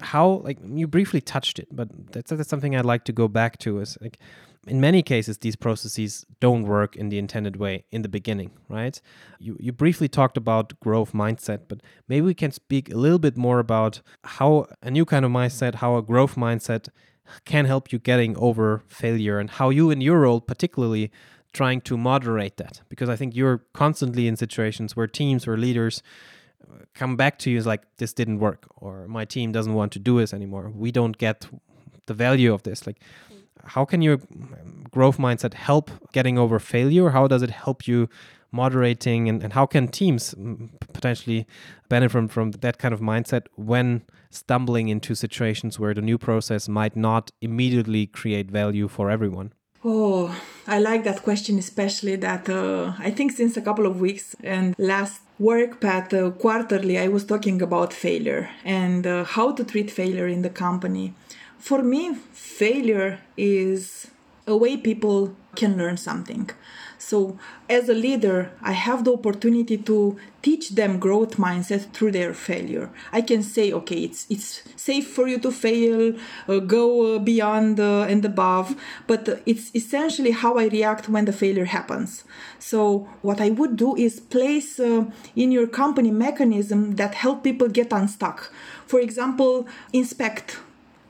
How, 0.00 0.42
like, 0.44 0.58
you 0.64 0.86
briefly 0.86 1.20
touched 1.20 1.58
it, 1.58 1.68
but 1.70 1.88
that's, 2.12 2.30
that's 2.30 2.48
something 2.48 2.76
I'd 2.76 2.84
like 2.84 3.04
to 3.04 3.12
go 3.12 3.28
back 3.28 3.58
to 3.58 3.80
is 3.80 3.98
like, 4.00 4.18
in 4.66 4.80
many 4.80 5.02
cases, 5.02 5.38
these 5.38 5.54
processes 5.54 6.26
don't 6.40 6.64
work 6.64 6.96
in 6.96 7.08
the 7.08 7.18
intended 7.18 7.56
way 7.56 7.84
in 7.92 8.02
the 8.02 8.08
beginning, 8.08 8.50
right? 8.68 9.00
You, 9.38 9.56
you 9.60 9.72
briefly 9.72 10.08
talked 10.08 10.36
about 10.36 10.78
growth 10.80 11.12
mindset, 11.12 11.62
but 11.68 11.80
maybe 12.08 12.26
we 12.26 12.34
can 12.34 12.50
speak 12.50 12.92
a 12.92 12.96
little 12.96 13.20
bit 13.20 13.36
more 13.36 13.60
about 13.60 14.00
how 14.24 14.66
a 14.82 14.90
new 14.90 15.04
kind 15.04 15.24
of 15.24 15.30
mindset, 15.30 15.76
how 15.76 15.96
a 15.96 16.02
growth 16.02 16.34
mindset 16.34 16.88
can 17.44 17.64
help 17.64 17.92
you 17.92 17.98
getting 17.98 18.36
over 18.38 18.82
failure 18.88 19.38
and 19.38 19.50
how 19.50 19.70
you 19.70 19.90
in 19.90 20.00
your 20.00 20.20
role 20.20 20.40
particularly 20.40 21.10
trying 21.52 21.80
to 21.80 21.96
moderate 21.96 22.56
that 22.56 22.82
because 22.88 23.08
i 23.08 23.16
think 23.16 23.34
you're 23.34 23.64
constantly 23.72 24.26
in 24.28 24.36
situations 24.36 24.94
where 24.94 25.06
teams 25.06 25.46
or 25.46 25.56
leaders 25.56 26.02
come 26.94 27.16
back 27.16 27.38
to 27.40 27.50
you 27.50 27.58
is 27.58 27.66
like 27.66 27.82
this 27.98 28.12
didn't 28.12 28.38
work 28.38 28.66
or 28.76 29.06
my 29.08 29.24
team 29.24 29.52
doesn't 29.52 29.74
want 29.74 29.92
to 29.92 29.98
do 29.98 30.18
this 30.18 30.32
anymore. 30.32 30.70
We 30.74 30.90
don't 30.90 31.16
get 31.16 31.46
the 32.06 32.14
value 32.14 32.52
of 32.52 32.62
this. 32.62 32.86
Like 32.86 33.00
how 33.64 33.84
can 33.84 34.02
your 34.02 34.18
growth 34.90 35.18
mindset 35.18 35.54
help 35.54 35.90
getting 36.12 36.38
over 36.38 36.58
failure? 36.58 37.10
How 37.10 37.26
does 37.26 37.42
it 37.42 37.50
help 37.50 37.86
you 37.86 38.08
moderating 38.52 39.28
and, 39.28 39.42
and 39.42 39.52
how 39.52 39.66
can 39.66 39.88
teams 39.88 40.34
mm, 40.34 40.70
potentially 40.92 41.46
benefit 41.88 42.12
from, 42.12 42.28
from 42.28 42.50
that 42.52 42.78
kind 42.78 42.94
of 42.94 43.00
mindset 43.00 43.46
when 43.56 44.02
stumbling 44.30 44.88
into 44.88 45.14
situations 45.14 45.78
where 45.78 45.94
the 45.94 46.00
new 46.00 46.18
process 46.18 46.68
might 46.68 46.96
not 46.96 47.30
immediately 47.40 48.06
create 48.06 48.50
value 48.50 48.88
for 48.88 49.10
everyone? 49.10 49.52
Oh, 49.84 50.34
I 50.66 50.78
like 50.78 51.04
that 51.04 51.22
question, 51.22 51.58
especially 51.58 52.16
that 52.16 52.48
uh, 52.48 52.94
I 52.98 53.10
think 53.10 53.32
since 53.32 53.56
a 53.56 53.62
couple 53.62 53.86
of 53.86 54.00
weeks 54.00 54.34
and 54.42 54.74
last 54.78 55.20
WorkPath 55.40 56.14
uh, 56.14 56.30
quarterly, 56.30 56.98
I 56.98 57.08
was 57.08 57.24
talking 57.24 57.60
about 57.60 57.92
failure 57.92 58.48
and 58.64 59.06
uh, 59.06 59.24
how 59.24 59.52
to 59.52 59.64
treat 59.64 59.90
failure 59.90 60.26
in 60.26 60.40
the 60.40 60.48
company. 60.48 61.12
For 61.58 61.82
me, 61.82 62.14
failure 62.32 63.20
is 63.36 64.06
a 64.46 64.56
way 64.56 64.78
people 64.78 65.36
can 65.54 65.76
learn 65.76 65.98
something. 65.98 66.50
So, 67.08 67.38
as 67.70 67.88
a 67.88 67.94
leader, 67.94 68.50
I 68.60 68.72
have 68.72 69.04
the 69.04 69.12
opportunity 69.12 69.78
to 69.78 70.16
teach 70.42 70.70
them 70.70 70.98
growth 70.98 71.36
mindset 71.36 71.92
through 71.92 72.10
their 72.10 72.34
failure. 72.34 72.90
I 73.12 73.20
can 73.20 73.44
say, 73.44 73.72
okay, 73.72 74.00
it's 74.08 74.26
it's 74.28 74.64
safe 74.74 75.06
for 75.14 75.28
you 75.28 75.38
to 75.38 75.52
fail, 75.52 76.14
uh, 76.48 76.58
go 76.58 76.86
uh, 77.14 77.18
beyond 77.20 77.78
uh, 77.78 78.10
and 78.12 78.24
above, 78.24 78.74
but 79.06 79.40
it's 79.46 79.70
essentially 79.72 80.32
how 80.32 80.58
I 80.58 80.66
react 80.66 81.08
when 81.08 81.26
the 81.26 81.32
failure 81.42 81.66
happens. 81.66 82.24
So, 82.58 83.08
what 83.22 83.40
I 83.40 83.50
would 83.50 83.76
do 83.76 83.94
is 83.94 84.18
place 84.18 84.80
uh, 84.80 85.04
in 85.36 85.52
your 85.52 85.68
company 85.68 86.10
mechanism 86.10 86.96
that 86.96 87.14
help 87.14 87.44
people 87.44 87.68
get 87.68 87.92
unstuck. 87.92 88.50
For 88.84 88.98
example, 88.98 89.68
inspect 89.92 90.58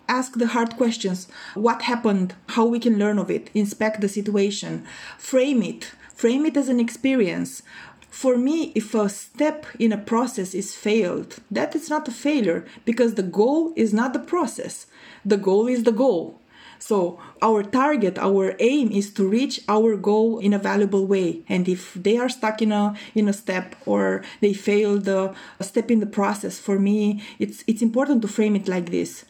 ask 0.09 0.35
the 0.35 0.49
hard 0.49 0.77
questions. 0.77 1.29
What 1.55 1.83
happened? 1.83 2.35
How 2.51 2.65
we 2.65 2.79
can 2.79 2.99
learn 2.99 3.19
of 3.19 3.31
it? 3.31 3.51
Inspect 3.55 4.01
the 4.01 4.09
situation. 4.09 4.85
Frame 5.19 5.63
it. 5.63 5.93
Frame 6.15 6.47
it 6.47 6.57
as 6.57 6.69
an 6.69 6.81
experience. 6.81 7.63
For 8.11 8.39
me 8.39 8.73
if 8.75 8.95
a 8.95 9.09
step 9.09 9.67
in 9.79 9.93
a 9.93 9.99
process 9.99 10.55
is 10.55 10.75
failed 10.75 11.37
that 11.51 11.77
is 11.77 11.91
not 11.91 12.09
a 12.09 12.11
failure 12.11 12.65
because 12.87 13.15
the 13.15 13.23
goal 13.23 13.75
is 13.77 13.93
not 13.93 14.15
the 14.15 14.19
process. 14.19 14.87
The 15.25 15.37
goal 15.37 15.67
is 15.67 15.85
the 15.85 15.93
goal. 15.93 16.41
So 16.79 17.19
our 17.43 17.63
target 17.63 18.17
our 18.19 18.55
aim 18.59 18.91
is 18.91 19.13
to 19.15 19.29
reach 19.29 19.61
our 19.69 19.97
goal 19.97 20.39
in 20.39 20.55
a 20.55 20.59
valuable 20.59 21.07
way. 21.07 21.43
And 21.49 21.69
if 21.69 21.93
they 21.93 22.17
are 22.17 22.29
stuck 22.31 22.63
in 22.63 22.73
a 22.73 22.95
in 23.15 23.29
a 23.29 23.35
step 23.35 23.77
or 23.85 24.23
they 24.41 24.55
failed 24.55 25.09
uh, 25.09 25.35
a 25.61 25.65
step 25.65 25.91
in 25.91 26.01
the 26.01 26.07
process 26.07 26.59
for 26.59 26.79
me 26.79 27.23
it's 27.39 27.65
it's 27.67 27.83
important 27.83 28.23
to 28.23 28.29
frame 28.29 28.57
it 28.57 28.69
like 28.69 28.91
this 28.91 29.25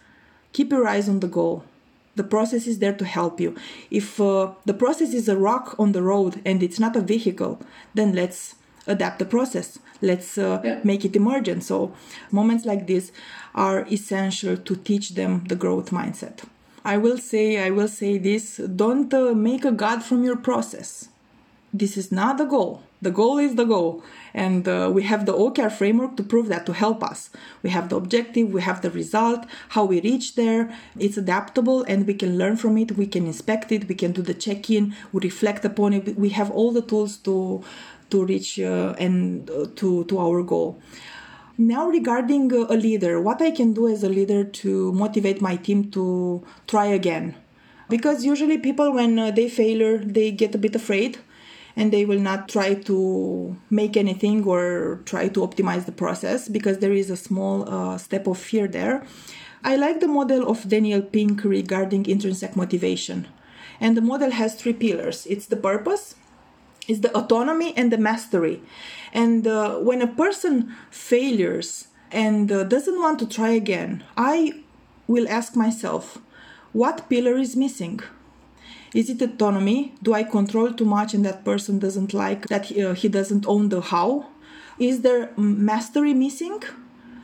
keep 0.57 0.73
your 0.73 0.87
eyes 0.89 1.09
on 1.09 1.21
the 1.21 1.33
goal. 1.39 1.65
The 2.21 2.25
process 2.25 2.67
is 2.67 2.79
there 2.79 2.97
to 3.01 3.05
help 3.05 3.41
you. 3.45 3.55
If 3.91 4.19
uh, 4.19 4.53
the 4.65 4.79
process 4.83 5.13
is 5.13 5.29
a 5.29 5.37
rock 5.37 5.67
on 5.79 5.93
the 5.93 6.03
road 6.03 6.41
and 6.49 6.63
it's 6.63 6.81
not 6.81 6.97
a 6.97 7.03
vehicle 7.15 7.55
then 7.95 8.15
let's 8.15 8.55
adapt 8.87 9.19
the 9.19 9.27
process. 9.37 9.79
Let's 10.01 10.39
uh, 10.39 10.61
yeah. 10.65 10.81
make 10.83 11.05
it 11.05 11.15
emergent. 11.17 11.65
So 11.65 11.93
moments 12.31 12.65
like 12.65 12.87
this 12.87 13.13
are 13.55 13.87
essential 13.97 14.57
to 14.57 14.77
teach 14.77 15.07
them 15.11 15.45
the 15.51 15.57
growth 15.57 15.91
mindset. 15.91 16.37
I 16.95 16.97
will 17.05 17.19
say 17.19 17.47
i 17.69 17.71
will 17.77 17.93
say 18.01 18.13
this 18.17 18.45
don't 18.83 19.13
uh, 19.13 19.35
make 19.35 19.65
a 19.65 19.77
god 19.85 20.03
from 20.09 20.25
your 20.25 20.39
process. 20.49 21.09
This 21.81 21.97
is 22.01 22.09
not 22.21 22.39
the 22.39 22.49
goal 22.57 22.86
the 23.03 23.11
goal 23.11 23.39
is 23.39 23.55
the 23.57 23.65
goal. 23.65 24.03
And 24.35 24.69
uh, 24.69 24.91
we 24.93 25.03
have 25.05 25.27
the 25.27 25.33
OKR 25.33 25.73
framework 25.73 26.17
to 26.17 26.23
prove 26.23 26.49
that, 26.49 26.67
to 26.67 26.73
help 26.73 27.03
us. 27.03 27.31
We 27.63 27.71
have 27.71 27.89
the 27.89 27.97
objective, 27.97 28.53
we 28.53 28.63
have 28.63 28.83
the 28.83 28.91
result, 28.91 29.47
how 29.71 29.85
we 29.85 30.01
reach 30.01 30.35
there. 30.35 30.75
It's 30.99 31.17
adaptable 31.17 31.83
and 31.85 32.07
we 32.07 32.15
can 32.15 32.37
learn 32.37 32.57
from 32.57 32.77
it. 32.79 32.97
We 32.97 33.07
can 33.07 33.27
inspect 33.27 33.73
it, 33.73 33.89
we 33.89 33.95
can 33.95 34.13
do 34.13 34.23
the 34.23 34.35
check 34.35 34.69
in, 34.71 34.95
we 35.13 35.21
reflect 35.23 35.65
upon 35.65 35.95
it. 35.95 36.19
We 36.19 36.31
have 36.31 36.51
all 36.51 36.73
the 36.73 36.83
tools 36.83 37.17
to, 37.19 37.63
to 38.11 38.25
reach 38.25 38.59
uh, 38.61 38.95
and 38.99 39.49
uh, 39.51 39.67
to, 39.77 40.05
to 40.05 40.19
our 40.19 40.43
goal. 40.43 40.81
Now, 41.59 41.89
regarding 41.89 42.53
uh, 42.53 42.67
a 42.69 42.77
leader, 42.77 43.19
what 43.19 43.41
I 43.41 43.51
can 43.51 43.73
do 43.73 43.89
as 43.89 44.03
a 44.03 44.11
leader 44.11 44.45
to 44.45 44.93
motivate 44.93 45.41
my 45.41 45.57
team 45.57 45.91
to 45.93 46.45
try 46.67 46.87
again. 46.87 47.35
Because 47.89 48.25
usually 48.25 48.59
people, 48.59 48.93
when 48.93 49.19
uh, 49.19 49.31
they 49.31 49.49
fail, 49.49 49.99
they 49.99 50.33
get 50.33 50.55
a 50.55 50.59
bit 50.59 50.75
afraid 50.75 51.19
and 51.77 51.93
they 51.93 52.07
will 52.07 52.19
not 52.19 52.49
try 52.49 52.75
to 52.75 53.57
make 53.69 53.97
anything 53.97 54.45
or 54.45 55.01
try 55.05 55.29
to 55.29 55.41
optimize 55.41 55.85
the 55.85 55.93
process 55.93 56.49
because 56.49 56.79
there 56.79 56.95
is 56.95 57.11
a 57.11 57.17
small 57.17 57.69
uh, 57.69 57.99
step 57.99 58.27
of 58.27 58.39
fear 58.39 58.67
there. 58.67 59.07
I 59.63 59.77
like 59.77 60.01
the 60.01 60.09
model 60.09 60.49
of 60.49 60.69
Daniel 60.69 61.03
Pink 61.03 61.45
regarding 61.45 62.07
intrinsic 62.07 62.57
motivation. 62.57 63.29
And 63.79 63.97
the 63.97 64.01
model 64.01 64.31
has 64.31 64.55
three 64.55 64.73
pillars 64.73 65.27
it's 65.27 65.47
the 65.47 65.57
purpose, 65.57 66.15
it's 66.89 67.01
the 67.01 67.15
autonomy, 67.17 67.77
and 67.77 67.93
the 67.93 67.99
mastery. 67.99 68.63
And 69.13 69.47
uh, 69.47 69.77
when 69.79 70.01
a 70.01 70.07
person 70.07 70.75
fails 70.91 71.89
and 72.11 72.51
uh, 72.51 72.65
doesn't 72.65 72.99
want 72.99 73.19
to 73.19 73.29
try 73.29 73.51
again, 73.51 74.05
I 74.17 74.63
will 75.07 75.29
ask 75.29 75.55
myself, 75.57 76.19
what 76.73 77.09
pillar 77.11 77.37
is 77.37 77.55
missing? 77.57 78.01
Is 78.95 79.11
it 79.11 79.23
autonomy? 79.23 79.95
Do 80.03 80.15
I 80.15 80.23
control 80.23 80.73
too 80.73 80.85
much 80.85 81.15
and 81.15 81.25
that 81.25 81.45
person 81.45 81.79
doesn't 81.79 82.15
like 82.15 82.49
that 82.49 82.67
he, 82.67 82.83
uh, 82.83 82.95
he 82.95 83.09
doesn't 83.09 83.47
own 83.47 83.69
the 83.69 83.81
how? 83.81 84.27
Is 84.79 85.03
there 85.03 85.33
mastery 85.37 86.15
missing? 86.15 86.63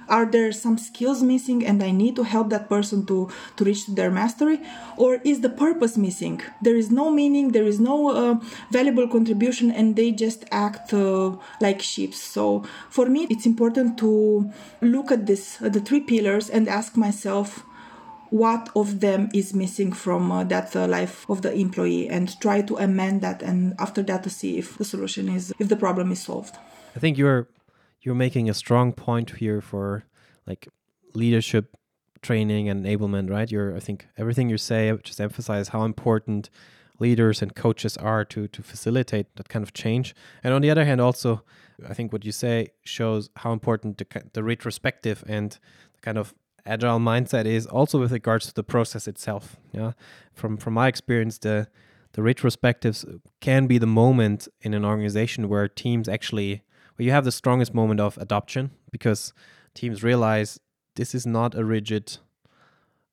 are 0.09 0.27
there 0.27 0.53
some 0.53 0.77
skills 0.79 1.23
missing 1.23 1.65
and 1.65 1.83
i 1.83 1.91
need 1.91 2.15
to 2.17 2.23
help 2.23 2.51
that 2.51 2.69
person 2.69 3.05
to 3.07 3.31
to 3.57 3.65
reach 3.65 3.87
their 3.87 4.11
mastery 4.11 4.61
or 4.97 5.21
is 5.25 5.41
the 5.41 5.49
purpose 5.49 5.97
missing 5.97 6.41
there 6.61 6.77
is 6.77 6.91
no 6.91 7.11
meaning 7.11 7.53
there 7.53 7.65
is 7.65 7.81
no 7.81 8.11
uh, 8.11 8.35
valuable 8.71 9.09
contribution 9.09 9.71
and 9.71 9.97
they 9.97 10.11
just 10.11 10.45
act 10.51 10.93
uh, 10.93 11.35
like 11.61 11.81
sheep 11.81 12.15
so 12.15 12.65
for 12.91 13.07
me 13.07 13.27
it's 13.31 13.47
important 13.47 13.99
to 13.99 14.51
look 14.81 15.11
at 15.11 15.27
this 15.27 15.61
uh, 15.63 15.69
the 15.69 15.81
three 15.81 16.01
pillars 16.01 16.51
and 16.51 16.69
ask 16.69 16.97
myself 16.97 17.65
what 18.33 18.71
of 18.75 19.01
them 19.01 19.29
is 19.35 19.53
missing 19.53 19.93
from 19.93 20.33
uh, 20.33 20.43
that 20.45 20.75
uh, 20.75 20.87
life 20.87 21.29
of 21.29 21.43
the 21.43 21.53
employee 21.53 22.09
and 22.09 22.41
try 22.41 22.63
to 22.63 22.77
amend 22.79 23.21
that 23.21 23.43
and 23.43 23.75
after 23.79 24.03
that 24.03 24.23
to 24.23 24.31
see 24.31 24.59
if 24.59 24.79
the 24.79 24.85
solution 24.85 25.29
is 25.29 25.53
if 25.59 25.69
the 25.69 25.77
problem 25.77 26.11
is 26.11 26.21
solved 26.23 26.57
i 26.97 26.99
think 26.99 27.19
you're 27.19 27.47
you're 28.03 28.15
making 28.15 28.49
a 28.49 28.55
strong 28.55 28.93
point 28.93 29.29
here 29.37 29.61
for 29.61 30.05
like 30.47 30.69
leadership 31.15 31.77
training 32.23 32.69
and 32.69 32.85
enablement, 32.87 33.31
right? 33.31 33.51
You're 33.51 33.77
I 33.77 33.81
think 33.81 34.09
everything 34.17 34.49
you 34.49 34.59
say 34.59 34.97
just 35.03 35.21
emphasize 35.21 35.69
how 35.69 35.85
important 35.85 36.51
leaders 36.99 37.43
and 37.43 37.55
coaches 37.55 37.97
are 37.97 38.25
to 38.27 38.49
to 38.49 38.63
facilitate 38.63 39.27
that 39.37 39.49
kind 39.49 39.63
of 39.63 39.73
change. 39.73 40.15
And 40.43 40.55
on 40.55 40.63
the 40.63 40.71
other 40.71 40.85
hand, 40.85 41.01
also 41.01 41.43
I 41.87 41.95
think 41.95 42.13
what 42.13 42.25
you 42.25 42.33
say 42.33 42.69
shows 42.85 43.29
how 43.37 43.53
important 43.53 43.99
the 43.99 44.07
the 44.33 44.43
retrospective 44.43 45.25
and 45.27 45.59
the 45.95 46.01
kind 46.01 46.19
of 46.19 46.35
agile 46.67 46.99
mindset 46.99 47.47
is 47.47 47.67
also 47.67 47.99
with 47.99 48.13
regards 48.13 48.47
to 48.47 48.55
the 48.55 48.63
process 48.63 49.09
itself. 49.09 49.57
Yeah, 49.73 49.93
from 50.33 50.57
from 50.57 50.75
my 50.75 50.89
experience, 50.89 51.39
the 51.39 51.69
the 52.13 52.23
retrospectives 52.23 53.21
can 53.41 53.67
be 53.67 53.79
the 53.79 53.87
moment 53.87 54.49
in 54.61 54.75
an 54.75 54.85
organization 54.85 55.49
where 55.49 55.69
teams 55.69 56.09
actually 56.09 56.63
where 56.97 57.07
you 57.07 57.11
have 57.11 57.25
the 57.25 57.33
strongest 57.33 57.75
moment 57.75 58.01
of 58.01 58.19
adoption 58.19 58.71
because 58.91 59.33
teams 59.75 60.03
realize 60.03 60.61
this 60.97 61.15
is 61.15 61.27
not 61.27 61.55
a 61.55 61.65
rigid 61.65 62.19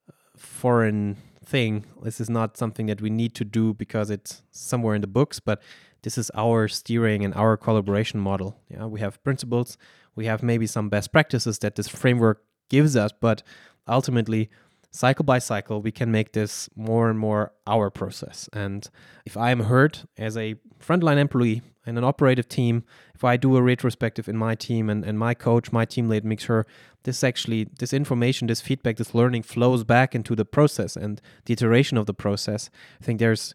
uh, 0.10 0.14
foreign 0.36 1.18
thing. 1.46 1.86
This 2.04 2.20
is 2.20 2.30
not 2.30 2.58
something 2.58 2.88
that 2.88 3.02
we 3.02 3.10
need 3.10 3.34
to 3.36 3.46
do 3.46 3.74
because 3.74 4.10
it's 4.10 4.44
somewhere 4.52 4.96
in 4.96 5.02
the 5.02 5.08
books, 5.08 5.40
but 5.40 5.62
this 6.04 6.18
is 6.18 6.30
our 6.36 6.68
steering 6.68 7.26
and 7.26 7.34
our 7.34 7.58
collaboration 7.58 8.20
model. 8.20 8.58
Yeah, 8.70 8.86
we 8.86 9.00
have 9.00 9.24
principles, 9.24 9.78
we 10.16 10.26
have 10.26 10.44
maybe 10.44 10.68
some 10.68 10.90
best 10.90 11.12
practices 11.12 11.60
that 11.60 11.76
this 11.76 11.88
framework 11.88 12.44
gives 12.70 12.96
us, 12.96 13.12
but 13.20 13.44
ultimately 13.88 14.50
cycle 14.92 15.24
by 15.24 15.40
cycle, 15.40 15.82
we 15.82 15.92
can 15.92 16.12
make 16.12 16.34
this 16.34 16.70
more 16.76 17.10
and 17.10 17.20
more 17.20 17.52
our 17.68 17.90
process. 17.90 18.50
And 18.54 18.90
if 19.26 19.38
I'm 19.38 19.62
hurt 19.62 20.06
as 20.18 20.36
a 20.36 20.56
frontline 20.80 21.18
employee 21.18 21.62
in 21.86 21.98
an 21.98 22.04
operative 22.04 22.48
team, 22.48 22.84
if 23.14 23.24
I 23.24 23.38
do 23.38 23.56
a 23.56 23.62
retrospective 23.62 24.28
in 24.28 24.38
my 24.38 24.56
team 24.56 24.90
and, 24.90 25.04
and 25.04 25.18
my 25.20 25.34
coach, 25.34 25.72
my 25.72 25.86
team 25.86 26.08
lead 26.10 26.26
makes 26.26 26.44
sure 26.44 26.66
this 27.04 27.24
actually, 27.24 27.68
this 27.80 27.94
information, 27.94 28.48
this 28.48 28.62
feedback, 28.62 28.98
this 28.98 29.14
learning 29.14 29.44
flows 29.44 29.84
back 29.84 30.16
into 30.16 30.36
the 30.36 30.46
process 30.46 30.96
and 30.96 31.22
the 31.46 31.54
iteration 31.54 31.98
of 31.98 32.06
the 32.06 32.14
process, 32.14 32.70
I 33.02 33.06
think 33.06 33.20
there's 33.20 33.54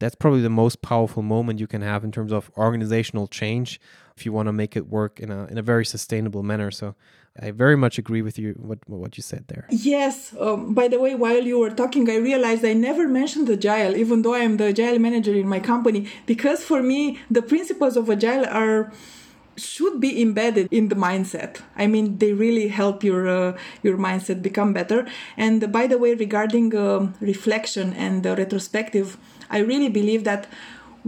that's 0.00 0.14
probably 0.14 0.42
the 0.42 0.50
most 0.50 0.80
powerful 0.80 1.22
moment 1.22 1.58
you 1.58 1.66
can 1.66 1.82
have 1.82 2.04
in 2.04 2.12
terms 2.12 2.32
of 2.32 2.50
organizational 2.56 3.26
change 3.26 3.80
if 4.16 4.24
you 4.24 4.32
want 4.32 4.46
to 4.46 4.52
make 4.52 4.76
it 4.76 4.88
work 4.88 5.18
in 5.18 5.30
a 5.30 5.46
in 5.46 5.58
a 5.58 5.62
very 5.62 5.84
sustainable 5.84 6.42
manner 6.42 6.70
so 6.70 6.94
I 7.40 7.50
very 7.52 7.76
much 7.76 7.98
agree 7.98 8.22
with 8.22 8.38
you 8.38 8.54
what 8.58 8.78
what 8.86 9.16
you 9.16 9.22
said 9.22 9.44
there. 9.48 9.66
Yes. 9.70 10.34
Um, 10.38 10.74
by 10.74 10.88
the 10.88 10.98
way, 10.98 11.14
while 11.14 11.42
you 11.42 11.58
were 11.58 11.70
talking, 11.70 12.10
I 12.10 12.16
realized 12.16 12.64
I 12.64 12.74
never 12.74 13.08
mentioned 13.08 13.48
agile, 13.48 13.96
even 13.96 14.22
though 14.22 14.34
I 14.34 14.40
am 14.40 14.56
the 14.56 14.66
agile 14.66 14.98
manager 14.98 15.34
in 15.34 15.48
my 15.48 15.60
company, 15.60 16.08
because 16.26 16.64
for 16.64 16.82
me 16.82 17.18
the 17.30 17.42
principles 17.42 17.96
of 17.96 18.10
agile 18.10 18.46
are 18.46 18.92
should 19.58 20.00
be 20.00 20.22
embedded 20.22 20.68
in 20.70 20.88
the 20.88 20.94
mindset. 20.94 21.60
I 21.76 21.86
mean, 21.86 22.18
they 22.18 22.32
really 22.32 22.68
help 22.68 23.02
your 23.02 23.28
uh, 23.28 23.58
your 23.82 23.96
mindset 23.98 24.42
become 24.42 24.72
better. 24.72 25.06
And 25.36 25.72
by 25.72 25.86
the 25.86 25.98
way, 25.98 26.14
regarding 26.14 26.76
um, 26.76 27.14
reflection 27.20 27.92
and 27.94 28.22
the 28.22 28.36
retrospective, 28.36 29.16
I 29.50 29.58
really 29.58 29.88
believe 29.88 30.24
that 30.24 30.46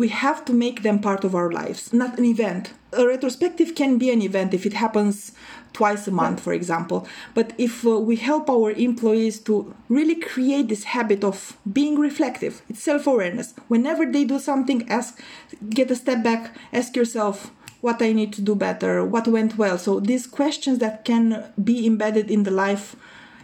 we 0.01 0.09
have 0.09 0.47
to 0.47 0.55
make 0.55 0.83
them 0.83 0.99
part 0.99 1.25
of 1.25 1.35
our 1.35 1.53
lives, 1.53 1.93
not 1.93 2.19
an 2.19 2.25
event. 2.25 2.73
A 2.95 3.07
retrospective 3.07 3.75
can 3.75 3.99
be 3.99 4.09
an 4.11 4.23
event 4.23 4.55
if 4.55 4.65
it 4.65 4.73
happens 4.73 5.33
twice 5.75 6.09
a 6.09 6.11
month, 6.11 6.41
for 6.41 6.55
example. 6.55 7.07
But 7.35 7.53
if 7.59 7.87
uh, 7.87 7.99
we 7.99 8.17
help 8.17 8.49
our 8.49 8.71
employees 8.71 9.39
to 9.41 9.75
really 9.91 10.15
create 10.15 10.69
this 10.69 10.85
habit 10.85 11.23
of 11.23 11.59
being 11.71 11.99
reflective, 11.99 12.63
it's 12.71 12.83
self 12.83 13.07
awareness. 13.07 13.53
Whenever 13.69 14.07
they 14.07 14.25
do 14.25 14.39
something, 14.39 14.89
ask, 14.89 15.21
get 15.69 15.91
a 15.91 15.97
step 15.97 16.25
back, 16.25 16.57
ask 16.73 16.97
yourself, 16.97 17.51
what 17.83 18.01
I 18.01 18.13
need 18.13 18.33
to 18.35 18.43
do 18.43 18.55
better, 18.55 19.05
what 19.05 19.29
went 19.29 19.59
well. 19.59 19.77
So 19.77 20.01
these 20.01 20.27
questions 20.27 20.79
that 20.79 21.05
can 21.05 21.53
be 21.63 21.87
embedded 21.87 22.31
in 22.31 22.45
the 22.45 22.51
life, 22.51 22.97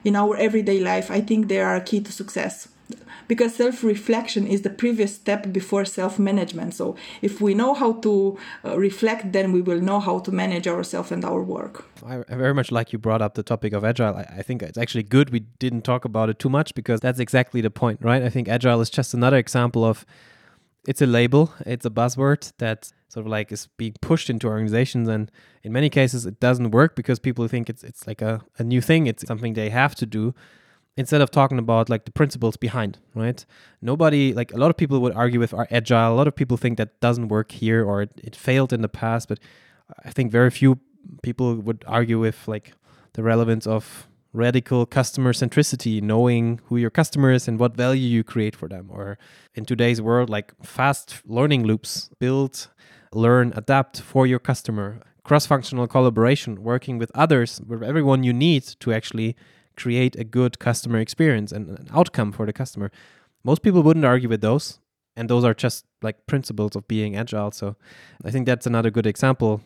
in 0.05 0.16
our 0.16 0.35
everyday 0.38 0.81
life, 0.81 1.11
I 1.11 1.21
think 1.21 1.49
they 1.49 1.61
are 1.61 1.81
key 1.81 2.01
to 2.01 2.12
success 2.12 2.69
because 3.29 3.55
self 3.55 3.83
reflection 3.83 4.47
is 4.47 4.62
the 4.62 4.71
previous 4.71 5.15
step 5.15 5.53
before 5.53 5.85
self 5.85 6.19
management. 6.19 6.75
So, 6.75 6.97
if 7.23 7.41
we 7.41 7.55
know 7.55 7.75
how 7.75 7.95
to 8.01 8.39
uh, 8.65 8.79
reflect, 8.79 9.33
then 9.33 9.53
we 9.53 9.61
will 9.61 9.81
know 9.81 10.01
how 10.01 10.19
to 10.21 10.33
manage 10.33 10.67
ourselves 10.67 11.12
and 11.12 11.25
our 11.25 11.43
work. 11.43 11.85
I 12.05 12.23
very 12.29 12.55
much 12.55 12.71
like 12.71 12.93
you 12.93 12.99
brought 12.99 13.23
up 13.23 13.35
the 13.35 13.43
topic 13.43 13.73
of 13.73 13.85
agile. 13.85 14.15
I, 14.17 14.27
I 14.39 14.43
think 14.43 14.62
it's 14.62 14.79
actually 14.79 15.05
good 15.05 15.31
we 15.31 15.41
didn't 15.41 15.83
talk 15.83 16.05
about 16.05 16.29
it 16.31 16.39
too 16.39 16.49
much 16.49 16.75
because 16.75 17.01
that's 17.01 17.19
exactly 17.19 17.61
the 17.61 17.71
point, 17.71 18.01
right? 18.03 18.23
I 18.23 18.31
think 18.31 18.49
agile 18.49 18.81
is 18.81 18.91
just 18.91 19.15
another 19.15 19.37
example 19.37 19.85
of 19.85 20.05
it's 20.87 21.03
a 21.03 21.07
label, 21.07 21.53
it's 21.65 21.85
a 21.85 21.91
buzzword 21.91 22.53
that 22.59 22.93
sort 23.09 23.27
of 23.27 23.31
like 23.31 23.51
is 23.51 23.69
being 23.77 23.95
pushed 24.01 24.31
into 24.31 24.47
organizations 24.47 25.09
and 25.09 25.31
in 25.62 25.73
many 25.73 25.89
cases 25.89 26.27
it 26.27 26.39
doesn't 26.39 26.71
work 26.71 26.95
because 26.95 27.19
people 27.19 27.47
think 27.49 27.69
it's 27.69 27.83
it's 27.83 28.07
like 28.07 28.23
a, 28.23 28.43
a 28.59 28.65
new 28.65 28.81
thing, 28.81 29.07
it's 29.07 29.27
something 29.27 29.55
they 29.55 29.71
have 29.71 29.95
to 29.97 30.07
do 30.07 30.35
instead 30.97 31.21
of 31.21 31.31
talking 31.31 31.59
about 31.59 31.89
like 31.89 32.05
the 32.05 32.11
principles 32.11 32.57
behind, 32.57 32.99
right? 33.15 33.45
Nobody, 33.83 34.33
like 34.33 34.53
a 34.53 34.57
lot 34.57 34.71
of 34.71 34.77
people 34.77 35.01
would 35.01 35.15
argue 35.15 35.39
with 35.39 35.53
our 35.53 35.69
agile. 35.71 36.15
A 36.15 36.17
lot 36.17 36.27
of 36.27 36.35
people 36.35 36.57
think 36.57 36.79
that 36.79 37.01
doesn't 37.01 37.29
work 37.29 37.53
here 37.53 37.85
or 37.85 38.03
it, 38.03 38.11
it 38.23 38.35
failed 38.35 38.73
in 38.73 38.81
the 38.81 38.89
past, 38.89 39.29
but 39.29 39.39
I 40.05 40.11
think 40.11 40.33
very 40.33 40.51
few 40.51 40.79
people 41.23 41.57
would 41.57 41.85
argue 41.87 42.19
with 42.19 42.49
like 42.49 42.73
the 43.13 43.23
relevance 43.23 43.67
of 43.67 44.09
radical 44.33 44.85
customer 44.87 45.33
centricity, 45.33 46.03
knowing 46.03 46.61
who 46.67 46.77
your 46.77 46.91
customer 46.91 47.33
is 47.33 47.49
and 47.49 47.59
what 47.59 47.77
value 47.77 48.09
you 48.09 48.23
create 48.23 48.55
for 48.55 48.69
them. 48.69 48.89
Or 48.91 49.19
in 49.55 49.65
today's 49.65 50.01
world, 50.01 50.29
like 50.29 50.53
fast 50.63 51.23
learning 51.27 51.65
loops, 51.65 52.11
build, 52.19 52.69
learn, 53.13 53.53
adapt 53.57 54.01
for 54.01 54.27
your 54.27 54.39
customer, 54.39 55.01
cross 55.25 55.47
functional 55.47 55.87
collaboration, 55.87 56.63
working 56.63 56.99
with 56.99 57.11
others, 57.15 57.61
with 57.67 57.83
everyone 57.83 58.23
you 58.23 58.33
need 58.33 58.63
to 58.81 58.93
actually 58.93 59.37
create 59.77 60.17
a 60.17 60.25
good 60.25 60.59
customer 60.59 60.99
experience 60.99 61.53
and 61.53 61.69
an 61.69 61.89
outcome 61.93 62.33
for 62.33 62.47
the 62.47 62.53
customer. 62.53 62.91
Most 63.45 63.62
people 63.62 63.83
wouldn't 63.83 64.05
argue 64.05 64.29
with 64.29 64.41
those. 64.41 64.81
And 65.17 65.31
those 65.31 65.45
are 65.45 65.55
just 65.55 65.87
like 66.03 66.27
principles 66.27 66.77
of 66.77 66.87
being 66.87 67.17
agile. 67.17 67.51
So 67.51 67.77
I 68.25 68.31
think 68.31 68.47
that's 68.47 68.67
another 68.67 68.91
good 68.91 69.07
example. 69.07 69.62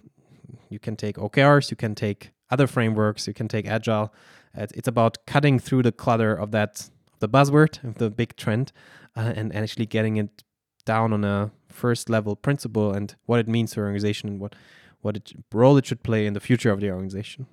You 0.69 0.79
can 0.79 0.97
take 0.97 1.17
OKRs, 1.17 1.71
you 1.71 1.77
can 1.77 1.95
take 1.95 2.31
other 2.51 2.67
frameworks, 2.67 3.27
you 3.27 3.35
can 3.35 3.49
take 3.49 3.67
agile. 3.67 4.15
It's 4.55 4.89
about 4.89 5.19
cutting 5.27 5.59
through 5.59 5.83
the 5.83 5.93
clutter 5.93 6.35
of 6.35 6.53
that, 6.53 6.91
the 7.19 7.29
buzzword, 7.29 7.83
of 7.85 7.97
the 7.97 8.11
big 8.11 8.37
trend, 8.37 8.73
uh, 9.17 9.33
and, 9.35 9.55
actually 9.55 9.87
getting 9.87 10.17
it 10.17 10.45
down 10.85 11.13
on 11.13 11.25
a 11.25 11.51
first 11.69 12.09
level 12.09 12.35
principle 12.37 12.93
and 12.93 13.15
what 13.27 13.39
it 13.41 13.49
means 13.49 13.73
to 13.73 13.81
organization 13.81 14.29
and 14.29 14.41
what 14.41 14.55
what 15.03 15.17
it, 15.17 15.33
role 15.53 15.79
it 15.79 15.87
should 15.87 16.03
play 16.03 16.27
in 16.27 16.35
the 16.35 16.41
future 16.41 16.71
of 16.71 16.81
the 16.81 16.91
organization. 16.91 17.47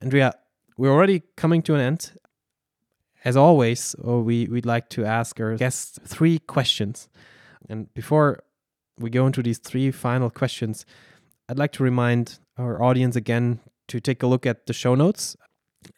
Andrea, 0.00 0.34
we're 0.80 0.90
already 0.90 1.20
coming 1.36 1.60
to 1.60 1.74
an 1.74 1.80
end. 1.82 2.12
As 3.22 3.36
always, 3.36 3.94
uh, 4.02 4.12
we, 4.12 4.46
we'd 4.46 4.64
like 4.64 4.88
to 4.90 5.04
ask 5.04 5.38
our 5.38 5.54
guests 5.56 5.98
three 6.06 6.38
questions. 6.38 7.10
And 7.68 7.92
before 7.92 8.42
we 8.98 9.10
go 9.10 9.26
into 9.26 9.42
these 9.42 9.58
three 9.58 9.90
final 9.90 10.30
questions, 10.30 10.86
I'd 11.50 11.58
like 11.58 11.72
to 11.72 11.82
remind 11.82 12.38
our 12.56 12.82
audience 12.82 13.14
again 13.14 13.60
to 13.88 14.00
take 14.00 14.22
a 14.22 14.26
look 14.26 14.46
at 14.46 14.64
the 14.64 14.72
show 14.72 14.94
notes. 14.94 15.36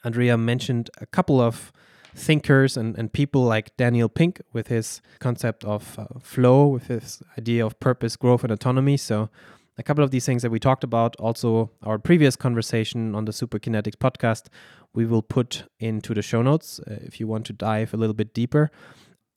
Andrea 0.02 0.36
mentioned 0.36 0.90
a 1.00 1.06
couple 1.06 1.40
of 1.40 1.70
thinkers 2.16 2.76
and, 2.76 2.98
and 2.98 3.12
people 3.12 3.44
like 3.44 3.76
Daniel 3.76 4.08
Pink 4.08 4.42
with 4.52 4.66
his 4.66 5.00
concept 5.20 5.64
of 5.64 5.96
uh, 5.96 6.06
flow, 6.20 6.66
with 6.66 6.88
his 6.88 7.22
idea 7.38 7.64
of 7.64 7.78
purpose, 7.78 8.16
growth, 8.16 8.42
and 8.42 8.50
autonomy. 8.50 8.96
So 8.96 9.30
a 9.78 9.82
couple 9.82 10.04
of 10.04 10.10
these 10.10 10.26
things 10.26 10.42
that 10.42 10.50
we 10.50 10.58
talked 10.58 10.84
about, 10.84 11.16
also 11.16 11.70
our 11.82 11.98
previous 11.98 12.36
conversation 12.36 13.14
on 13.14 13.24
the 13.24 13.32
Superkinetics 13.32 13.96
podcast, 13.96 14.46
we 14.94 15.06
will 15.06 15.22
put 15.22 15.64
into 15.80 16.14
the 16.14 16.22
show 16.22 16.42
notes 16.42 16.80
uh, 16.80 16.98
if 17.00 17.18
you 17.18 17.26
want 17.26 17.46
to 17.46 17.52
dive 17.52 17.94
a 17.94 17.96
little 17.96 18.14
bit 18.14 18.34
deeper. 18.34 18.70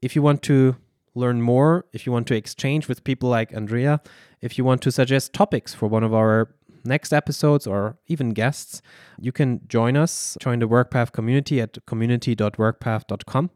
If 0.02 0.16
you 0.16 0.22
want 0.22 0.42
to 0.44 0.76
learn 1.14 1.42
more, 1.42 1.86
if 1.94 2.06
you 2.06 2.12
want 2.12 2.28
to 2.28 2.36
exchange 2.36 2.90
with 2.90 3.04
people 3.04 3.30
like 3.30 3.54
Andrea, 3.54 4.02
if 4.42 4.58
you 4.58 4.66
want 4.66 4.82
to 4.82 4.92
suggest 4.92 5.34
topics 5.34 5.74
for 5.74 5.88
one 5.88 6.04
of 6.04 6.14
our 6.14 6.54
next 6.84 7.14
episodes 7.14 7.66
or 7.66 7.98
even 8.08 8.32
guests, 8.32 8.82
you 9.20 9.32
can 9.32 9.62
join 9.68 9.96
us, 9.96 10.38
join 10.42 10.60
the 10.60 10.68
WorkPath 10.68 11.14
community 11.14 11.62
at 11.62 11.78
community.workpath.com. 11.88 13.50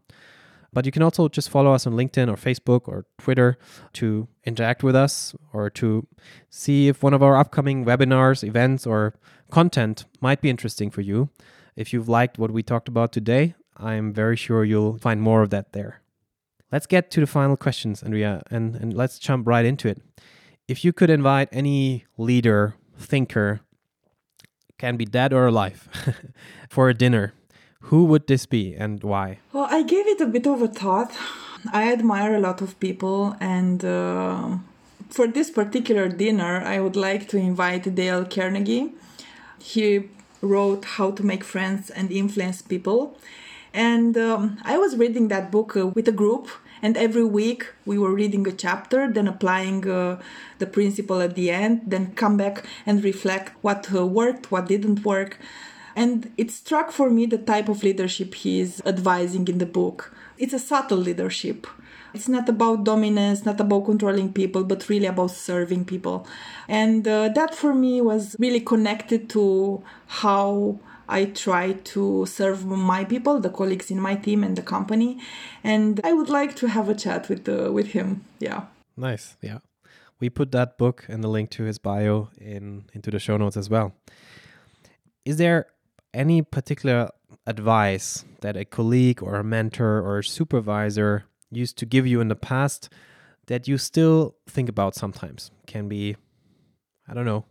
But 0.71 0.85
you 0.85 0.91
can 0.91 1.01
also 1.01 1.27
just 1.27 1.49
follow 1.49 1.73
us 1.73 1.87
on 1.87 1.93
LinkedIn 1.93 2.29
or 2.29 2.35
Facebook 2.35 2.87
or 2.87 3.05
Twitter 3.17 3.57
to 3.93 4.27
interact 4.45 4.83
with 4.83 4.95
us 4.95 5.35
or 5.51 5.69
to 5.71 6.07
see 6.49 6.87
if 6.87 7.01
one 7.01 7.13
of 7.13 7.23
our 7.23 7.35
upcoming 7.35 7.85
webinars, 7.85 8.43
events, 8.43 8.85
or 8.85 9.15
content 9.49 10.05
might 10.21 10.41
be 10.41 10.49
interesting 10.49 10.91
for 10.91 11.01
you. 11.01 11.29
If 11.75 11.91
you've 11.93 12.09
liked 12.09 12.37
what 12.37 12.51
we 12.51 12.61
talked 12.61 12.87
about 12.87 13.11
today, 13.11 13.55
I'm 13.77 14.13
very 14.13 14.35
sure 14.35 14.63
you'll 14.63 14.97
find 14.97 15.21
more 15.21 15.41
of 15.41 15.49
that 15.49 15.73
there. 15.73 16.01
Let's 16.71 16.85
get 16.85 17.09
to 17.11 17.19
the 17.19 17.27
final 17.27 17.57
questions, 17.57 18.03
Andrea, 18.03 18.43
and, 18.51 18.75
and 18.75 18.93
let's 18.93 19.17
jump 19.17 19.47
right 19.47 19.65
into 19.65 19.87
it. 19.87 20.01
If 20.67 20.85
you 20.85 20.93
could 20.93 21.09
invite 21.09 21.49
any 21.51 22.05
leader, 22.17 22.75
thinker, 22.97 23.61
can 24.77 24.97
be 24.97 25.05
dead 25.05 25.33
or 25.33 25.47
alive, 25.47 25.87
for 26.69 26.89
a 26.89 26.93
dinner, 26.93 27.33
who 27.83 28.05
would 28.05 28.27
this 28.27 28.45
be 28.45 28.75
and 28.75 29.03
why? 29.03 29.39
Well, 29.51 29.67
I 29.69 29.81
gave 29.83 30.07
it 30.07 30.21
a 30.21 30.27
bit 30.27 30.45
of 30.45 30.61
a 30.61 30.67
thought. 30.67 31.11
I 31.73 31.91
admire 31.91 32.35
a 32.35 32.39
lot 32.39 32.61
of 32.61 32.79
people, 32.79 33.35
and 33.39 33.83
uh, 33.83 34.57
for 35.09 35.27
this 35.27 35.49
particular 35.49 36.07
dinner, 36.07 36.61
I 36.61 36.79
would 36.79 36.95
like 36.95 37.27
to 37.29 37.37
invite 37.37 37.95
Dale 37.95 38.25
Carnegie. 38.25 38.93
He 39.59 40.09
wrote 40.41 40.85
How 40.85 41.11
to 41.11 41.23
Make 41.23 41.43
Friends 41.43 41.89
and 41.89 42.11
Influence 42.11 42.61
People. 42.61 43.17
And 43.73 44.17
um, 44.17 44.59
I 44.63 44.77
was 44.77 44.95
reading 44.95 45.27
that 45.27 45.51
book 45.51 45.75
uh, 45.75 45.87
with 45.87 46.07
a 46.07 46.13
group, 46.13 46.47
and 46.81 46.95
every 46.95 47.25
week 47.25 47.65
we 47.85 47.97
were 47.97 48.13
reading 48.13 48.47
a 48.47 48.51
chapter, 48.51 49.11
then 49.11 49.27
applying 49.27 49.89
uh, 49.89 50.21
the 50.59 50.65
principle 50.65 51.21
at 51.21 51.35
the 51.35 51.51
end, 51.51 51.81
then 51.87 52.13
come 52.13 52.37
back 52.37 52.65
and 52.85 53.03
reflect 53.03 53.51
what 53.61 53.93
uh, 53.93 54.05
worked, 54.05 54.51
what 54.51 54.67
didn't 54.67 55.03
work. 55.03 55.39
And 55.99 56.31
it 56.37 56.49
struck 56.49 56.91
for 56.91 57.09
me 57.09 57.25
the 57.25 57.37
type 57.37 57.67
of 57.67 57.83
leadership 57.83 58.33
he 58.33 58.61
is 58.61 58.81
advising 58.85 59.49
in 59.49 59.57
the 59.57 59.65
book. 59.65 60.15
It's 60.37 60.53
a 60.53 60.59
subtle 60.71 60.97
leadership. 60.97 61.67
It's 62.13 62.29
not 62.29 62.47
about 62.47 62.85
dominance, 62.85 63.43
not 63.43 63.59
about 63.59 63.83
controlling 63.83 64.31
people, 64.31 64.63
but 64.63 64.87
really 64.87 65.07
about 65.07 65.31
serving 65.31 65.83
people. 65.83 66.25
And 66.69 67.05
uh, 67.05 67.27
that 67.35 67.53
for 67.53 67.73
me 67.73 67.99
was 67.99 68.37
really 68.39 68.61
connected 68.61 69.29
to 69.31 69.83
how 70.23 70.79
I 71.09 71.25
try 71.25 71.73
to 71.73 72.25
serve 72.25 72.65
my 72.65 73.03
people, 73.03 73.41
the 73.41 73.49
colleagues 73.49 73.91
in 73.91 73.99
my 73.99 74.15
team 74.15 74.41
and 74.41 74.55
the 74.55 74.61
company. 74.61 75.19
And 75.65 75.99
I 76.05 76.13
would 76.13 76.29
like 76.29 76.55
to 76.61 76.69
have 76.69 76.87
a 76.87 76.95
chat 76.95 77.27
with 77.27 77.49
uh, 77.49 77.73
with 77.73 77.87
him. 77.87 78.23
Yeah. 78.39 78.61
Nice. 78.95 79.35
Yeah. 79.41 79.59
We 80.21 80.29
put 80.29 80.53
that 80.53 80.77
book 80.77 81.05
and 81.09 81.21
the 81.21 81.29
link 81.29 81.49
to 81.57 81.63
his 81.63 81.77
bio 81.77 82.29
in 82.39 82.85
into 82.93 83.11
the 83.11 83.19
show 83.19 83.35
notes 83.35 83.57
as 83.57 83.69
well. 83.69 83.91
Is 85.25 85.35
there 85.35 85.67
any 86.13 86.41
particular 86.41 87.09
advice 87.45 88.25
that 88.41 88.55
a 88.55 88.65
colleague 88.65 89.21
or 89.21 89.35
a 89.35 89.43
mentor 89.43 90.01
or 90.01 90.19
a 90.19 90.23
supervisor 90.23 91.25
used 91.51 91.77
to 91.77 91.85
give 91.85 92.05
you 92.05 92.21
in 92.21 92.27
the 92.27 92.35
past 92.35 92.89
that 93.47 93.67
you 93.67 93.77
still 93.77 94.35
think 94.47 94.69
about 94.69 94.95
sometimes? 94.95 95.51
Can 95.65 95.87
be, 95.87 96.15
I 97.07 97.13
don't 97.13 97.25
know, 97.25 97.45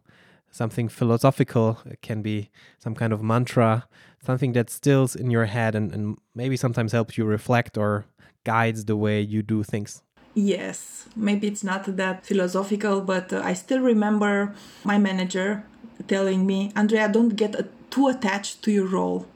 something 0.51 0.89
philosophical, 0.89 1.79
it 1.87 2.01
can 2.03 2.23
be 2.23 2.51
some 2.79 2.95
kind 2.95 3.13
of 3.13 3.23
mantra, 3.23 3.87
something 4.25 4.53
that 4.53 4.71
stills 4.71 5.15
in 5.15 5.31
your 5.31 5.47
head 5.47 5.75
and, 5.75 5.93
and 5.93 6.19
maybe 6.35 6.57
sometimes 6.57 6.93
helps 6.93 7.19
you 7.19 7.25
reflect 7.25 7.77
or 7.77 8.07
guides 8.45 8.85
the 8.87 8.97
way 8.97 9.21
you 9.21 9.43
do 9.43 9.63
things. 9.63 10.03
Yes, 10.35 11.07
maybe 11.17 11.49
it's 11.49 11.65
not 11.65 11.97
that 11.97 12.25
philosophical, 12.25 13.01
but 13.01 13.33
uh, 13.33 13.43
I 13.45 13.55
still 13.55 13.81
remember 13.81 14.55
my 14.85 14.97
manager 14.97 15.65
telling 16.07 16.47
me, 16.47 16.73
Andrea, 16.77 17.09
don't 17.09 17.35
get 17.35 17.55
a 17.57 17.67
too 17.91 18.09
attached 18.09 18.63
to 18.63 18.71
your 18.71 18.87
role. 18.87 19.27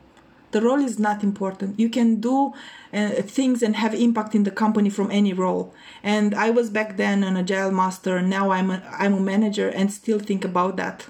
The 0.53 0.61
role 0.61 0.81
is 0.81 0.99
not 0.99 1.25
important. 1.25 1.81
You 1.81 1.89
can 1.89 2.21
do 2.21 2.53
uh, 2.93 3.09
things 3.23 3.63
and 3.63 3.77
have 3.77 3.95
impact 3.95 4.35
in 4.35 4.45
the 4.45 4.51
company 4.51 4.91
from 4.91 5.11
any 5.11 5.33
role. 5.33 5.75
And 6.03 6.35
I 6.35 6.51
was 6.51 6.69
back 6.69 6.99
then 6.99 7.25
an 7.25 7.39
agile 7.39 7.71
master. 7.71 8.21
Now 8.21 8.51
I'm 8.51 8.71
a, 8.71 8.83
I'm 8.99 9.15
a 9.15 9.21
manager 9.21 9.69
and 9.69 9.91
still 9.91 10.19
think 10.19 10.45
about 10.45 10.77
that. 10.77 11.07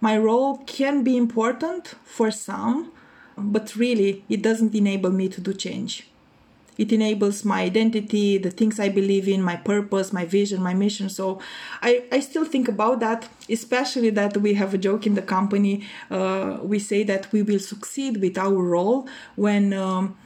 My 0.00 0.16
role 0.16 0.58
can 0.66 1.02
be 1.02 1.16
important 1.16 1.94
for 2.04 2.30
some, 2.30 2.92
but 3.36 3.74
really 3.74 4.24
it 4.28 4.40
doesn't 4.40 4.74
enable 4.74 5.10
me 5.10 5.28
to 5.28 5.40
do 5.40 5.52
change. 5.52 6.09
It 6.82 6.92
enables 6.98 7.44
my 7.44 7.60
identity, 7.70 8.38
the 8.38 8.50
things 8.50 8.80
I 8.80 8.88
believe 8.88 9.26
in, 9.34 9.40
my 9.42 9.56
purpose, 9.72 10.06
my 10.20 10.24
vision, 10.24 10.62
my 10.62 10.74
mission. 10.84 11.10
So 11.10 11.40
I, 11.82 12.04
I 12.10 12.20
still 12.20 12.46
think 12.54 12.66
about 12.68 13.00
that, 13.00 13.28
especially 13.58 14.10
that 14.20 14.38
we 14.38 14.54
have 14.54 14.72
a 14.72 14.78
joke 14.78 15.06
in 15.06 15.14
the 15.14 15.26
company. 15.36 15.74
Uh, 16.10 16.58
we 16.72 16.78
say 16.78 17.00
that 17.04 17.30
we 17.32 17.42
will 17.42 17.58
succeed 17.72 18.12
with 18.24 18.36
our 18.38 18.62
role 18.76 19.08
when. 19.36 19.64
Um, 19.74 20.16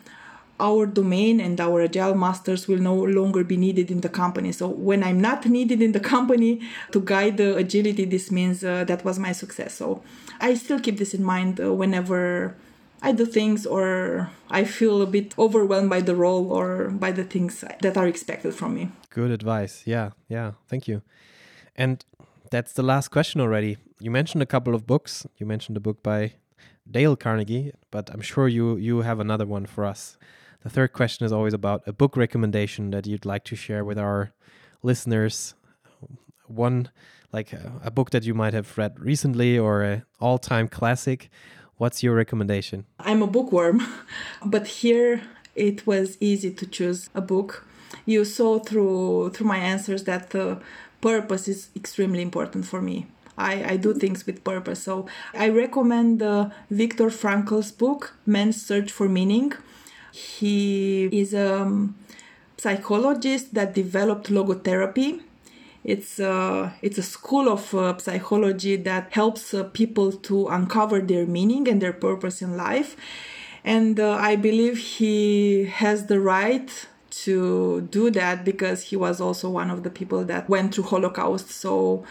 our 0.61 0.87
domain 0.87 1.40
and 1.40 1.61
our 1.61 1.83
agile 1.83 2.14
masters 2.14 2.69
will 2.69 2.79
no 2.79 2.95
longer 2.95 3.43
be 3.43 3.57
needed 3.57 3.90
in 3.90 4.01
the 4.03 4.09
company. 4.09 4.53
So 4.53 4.69
when 4.69 5.03
I'm 5.03 5.21
not 5.21 5.47
needed 5.47 5.83
in 5.83 5.90
the 5.90 6.01
company 6.01 6.61
to 6.93 7.01
guide 7.01 7.38
the 7.38 7.57
agility, 7.57 8.05
this 8.05 8.31
means 8.31 8.62
uh, 8.62 8.85
that 8.85 9.05
was 9.05 9.19
my 9.19 9.33
success. 9.33 9.75
So 9.75 10.03
I 10.40 10.55
still 10.55 10.79
keep 10.79 10.99
this 10.99 11.12
in 11.12 11.25
mind 11.25 11.61
uh, 11.61 11.75
whenever 11.75 12.55
I 13.05 13.12
do 13.12 13.27
things 13.27 13.67
or 13.67 14.31
I 14.51 14.64
feel 14.64 15.03
a 15.03 15.07
bit 15.07 15.38
overwhelmed 15.38 15.90
by 15.90 16.01
the 16.01 16.14
role 16.14 16.51
or 16.51 16.88
by 16.88 17.12
the 17.12 17.25
things 17.25 17.62
that 17.81 17.97
are 17.97 18.07
expected 18.07 18.55
from 18.55 18.75
me. 18.75 18.88
Good 19.11 19.31
advice. 19.31 19.83
Yeah, 19.85 20.11
yeah. 20.29 20.53
Thank 20.69 20.88
you. 20.88 21.03
And 21.77 22.03
that's 22.51 22.73
the 22.73 22.83
last 22.83 23.09
question 23.09 23.40
already. 23.43 23.77
You 24.01 24.11
mentioned 24.11 24.43
a 24.43 24.47
couple 24.47 24.75
of 24.75 24.87
books. 24.87 25.27
You 25.37 25.47
mentioned 25.47 25.77
a 25.77 25.81
book 25.81 26.03
by 26.03 26.33
Dale 26.90 27.17
Carnegie, 27.17 27.73
but 27.90 28.11
I'm 28.11 28.23
sure 28.23 28.49
you 28.49 28.77
you 28.77 29.03
have 29.03 29.21
another 29.21 29.47
one 29.47 29.67
for 29.67 29.85
us. 29.85 30.17
The 30.62 30.71
third 30.71 30.93
question 30.93 31.27
is 31.27 31.33
always 31.33 31.55
about 31.55 31.83
a 31.87 31.93
book 31.93 32.17
recommendation 32.17 32.90
that 32.90 33.07
you'd 33.07 33.27
like 33.27 33.45
to 33.45 33.57
share 33.57 33.85
with 33.85 33.99
our 33.99 34.33
listeners. 34.83 35.55
One 36.47 36.88
like 37.33 37.53
a, 37.53 37.73
a 37.83 37.90
book 37.90 38.11
that 38.11 38.25
you 38.25 38.35
might 38.35 38.55
have 38.55 38.79
read 38.79 38.99
recently 38.99 39.59
or 39.59 39.83
an 39.83 40.05
all-time 40.21 40.69
classic 40.69 41.29
What's 41.76 42.02
your 42.02 42.14
recommendation? 42.14 42.87
I'm 43.00 43.22
a 43.22 43.26
bookworm, 43.26 43.82
but 44.44 44.66
here 44.66 45.22
it 45.54 45.87
was 45.87 46.16
easy 46.20 46.50
to 46.52 46.66
choose 46.66 47.10
a 47.14 47.20
book. 47.20 47.66
You 48.06 48.24
saw 48.24 48.58
through 48.58 49.30
through 49.30 49.46
my 49.46 49.58
answers 49.58 50.04
that 50.04 50.30
the 50.30 50.60
purpose 51.00 51.48
is 51.48 51.68
extremely 51.74 52.22
important 52.22 52.64
for 52.66 52.80
me. 52.80 53.06
I, 53.37 53.72
I 53.72 53.76
do 53.76 53.92
things 53.94 54.24
with 54.26 54.44
purpose. 54.44 54.84
So 54.84 55.06
I 55.34 55.48
recommend 55.48 56.22
uh, 56.22 56.50
Viktor 56.70 57.10
Frankl's 57.10 57.72
book, 57.72 58.14
Man's 58.24 58.64
Search 58.64 58.92
for 58.92 59.08
Meaning. 59.08 59.52
He 60.12 61.06
is 61.06 61.34
a 61.34 61.88
psychologist 62.56 63.54
that 63.54 63.74
developed 63.74 64.30
logotherapy 64.30 65.22
it's 65.85 66.18
uh, 66.18 66.70
it's 66.81 66.97
a 66.99 67.03
school 67.03 67.49
of 67.49 67.75
uh, 67.75 67.97
psychology 67.99 68.77
that 68.77 69.12
helps 69.12 69.53
uh, 69.53 69.64
people 69.64 70.12
to 70.12 70.49
uncover 70.49 71.01
their 71.01 71.27
meaning 71.27 71.68
and 71.68 71.81
their 71.81 71.92
purpose 71.92 72.40
in 72.40 72.57
life. 72.57 72.97
And 73.64 74.01
uh, 74.01 74.12
I 74.12 74.37
believe 74.37 74.79
he 74.79 75.64
has 75.66 76.07
the 76.07 76.20
right 76.20 76.70
to 77.11 77.83
do 77.83 78.11
that 78.11 78.44
because 78.44 78.83
he 78.83 78.97
was 78.97 79.20
also 79.20 79.49
one 79.49 79.70
of 79.70 79.83
the 79.83 79.90
people 79.90 80.25
that 80.25 80.49
went 80.49 80.75
through 80.75 80.85
Holocaust. 80.85 81.51
So 81.51 82.05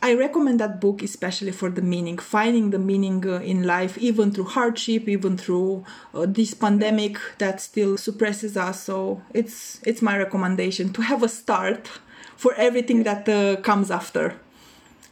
I 0.00 0.14
recommend 0.14 0.60
that 0.60 0.80
book 0.80 1.02
especially 1.02 1.52
for 1.52 1.70
the 1.70 1.82
meaning, 1.82 2.18
finding 2.18 2.70
the 2.70 2.78
meaning 2.78 3.26
uh, 3.26 3.40
in 3.40 3.64
life, 3.64 3.98
even 3.98 4.30
through 4.32 4.44
hardship, 4.44 5.08
even 5.08 5.36
through 5.36 5.84
uh, 6.12 6.26
this 6.28 6.54
pandemic 6.54 7.18
that 7.38 7.60
still 7.60 7.96
suppresses 7.96 8.56
us. 8.56 8.82
So 8.82 9.22
it's 9.32 9.80
it's 9.84 10.02
my 10.02 10.16
recommendation 10.16 10.92
to 10.92 11.02
have 11.02 11.22
a 11.22 11.28
start 11.28 11.88
for 12.36 12.54
everything 12.54 13.02
that 13.04 13.28
uh, 13.28 13.56
comes 13.62 13.90
after. 13.90 14.34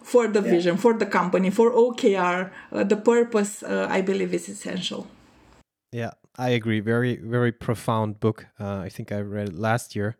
For 0.02 0.26
the 0.26 0.42
yeah. 0.42 0.50
vision 0.50 0.76
for 0.76 0.94
the 0.94 1.06
company 1.06 1.50
for 1.50 1.70
okr 1.70 2.50
uh, 2.72 2.85
the 2.85 2.96
purpose 2.96 3.62
uh, 3.62 3.87
i 3.88 4.00
believe 4.02 4.35
is 4.35 4.48
essential. 4.48 5.06
Yeah 5.92 6.11
i 6.37 6.50
agree. 6.50 6.80
Very 6.80 7.16
very 7.16 7.52
profound 7.52 8.18
book. 8.20 8.46
Uh, 8.58 8.78
i 8.87 8.88
think 8.88 9.12
i 9.12 9.20
read 9.20 9.48
it 9.48 9.58
last 9.58 9.94
year. 9.94 10.16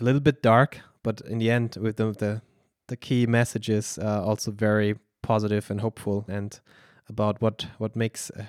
A 0.00 0.04
little 0.04 0.20
bit 0.20 0.42
dark 0.42 0.80
but 1.02 1.20
in 1.22 1.38
the 1.38 1.50
end 1.50 1.76
with 1.80 1.96
the 1.96 2.12
the, 2.12 2.42
the 2.88 2.96
key 2.96 3.26
messages 3.26 3.98
uh, 3.98 4.22
also 4.22 4.50
very 4.50 4.96
positive 5.22 5.70
and 5.70 5.80
hopeful 5.80 6.24
and 6.28 6.60
about 7.08 7.40
what 7.40 7.66
what 7.78 7.96
makes 7.96 8.30
uh, 8.30 8.44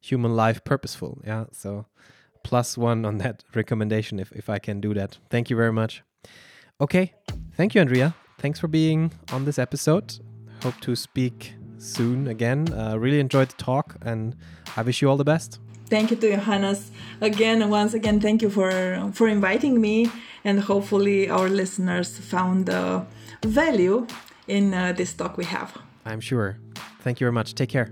human 0.00 0.36
life 0.36 0.62
purposeful. 0.62 1.20
Yeah 1.26 1.46
so 1.52 1.86
plus 2.44 2.78
one 2.78 3.04
on 3.04 3.18
that 3.18 3.42
recommendation 3.54 4.20
if, 4.20 4.32
if 4.32 4.48
i 4.48 4.58
can 4.60 4.80
do 4.80 4.94
that. 4.94 5.18
Thank 5.28 5.50
you 5.50 5.56
very 5.56 5.72
much 5.72 6.04
Okay. 6.80 7.12
Thank 7.56 7.74
you, 7.74 7.80
Andrea. 7.80 8.14
Thanks 8.38 8.60
for 8.60 8.68
being 8.68 9.10
on 9.32 9.44
this 9.44 9.58
episode. 9.58 10.18
Hope 10.62 10.78
to 10.80 10.94
speak 10.94 11.54
soon 11.78 12.28
again. 12.28 12.72
Uh, 12.72 12.96
really 12.98 13.20
enjoyed 13.20 13.48
the 13.48 13.56
talk 13.56 13.96
and 14.02 14.36
I 14.76 14.82
wish 14.82 15.02
you 15.02 15.08
all 15.10 15.16
the 15.16 15.24
best. 15.24 15.60
Thank 15.90 16.10
you 16.10 16.16
to 16.16 16.30
Johannes 16.36 16.90
again. 17.20 17.68
Once 17.70 17.94
again, 17.94 18.20
thank 18.20 18.42
you 18.42 18.50
for 18.50 18.70
for 19.14 19.26
inviting 19.26 19.80
me, 19.80 20.10
and 20.44 20.60
hopefully 20.60 21.30
our 21.30 21.48
listeners 21.48 22.18
found 22.18 22.68
uh, 22.68 23.04
value 23.42 24.06
in 24.46 24.74
uh, 24.74 24.92
this 24.92 25.14
talk 25.14 25.38
we 25.38 25.46
have. 25.46 25.72
I'm 26.04 26.20
sure. 26.20 26.58
Thank 27.00 27.20
you 27.20 27.24
very 27.24 27.32
much. 27.32 27.54
Take 27.54 27.70
care. 27.70 27.88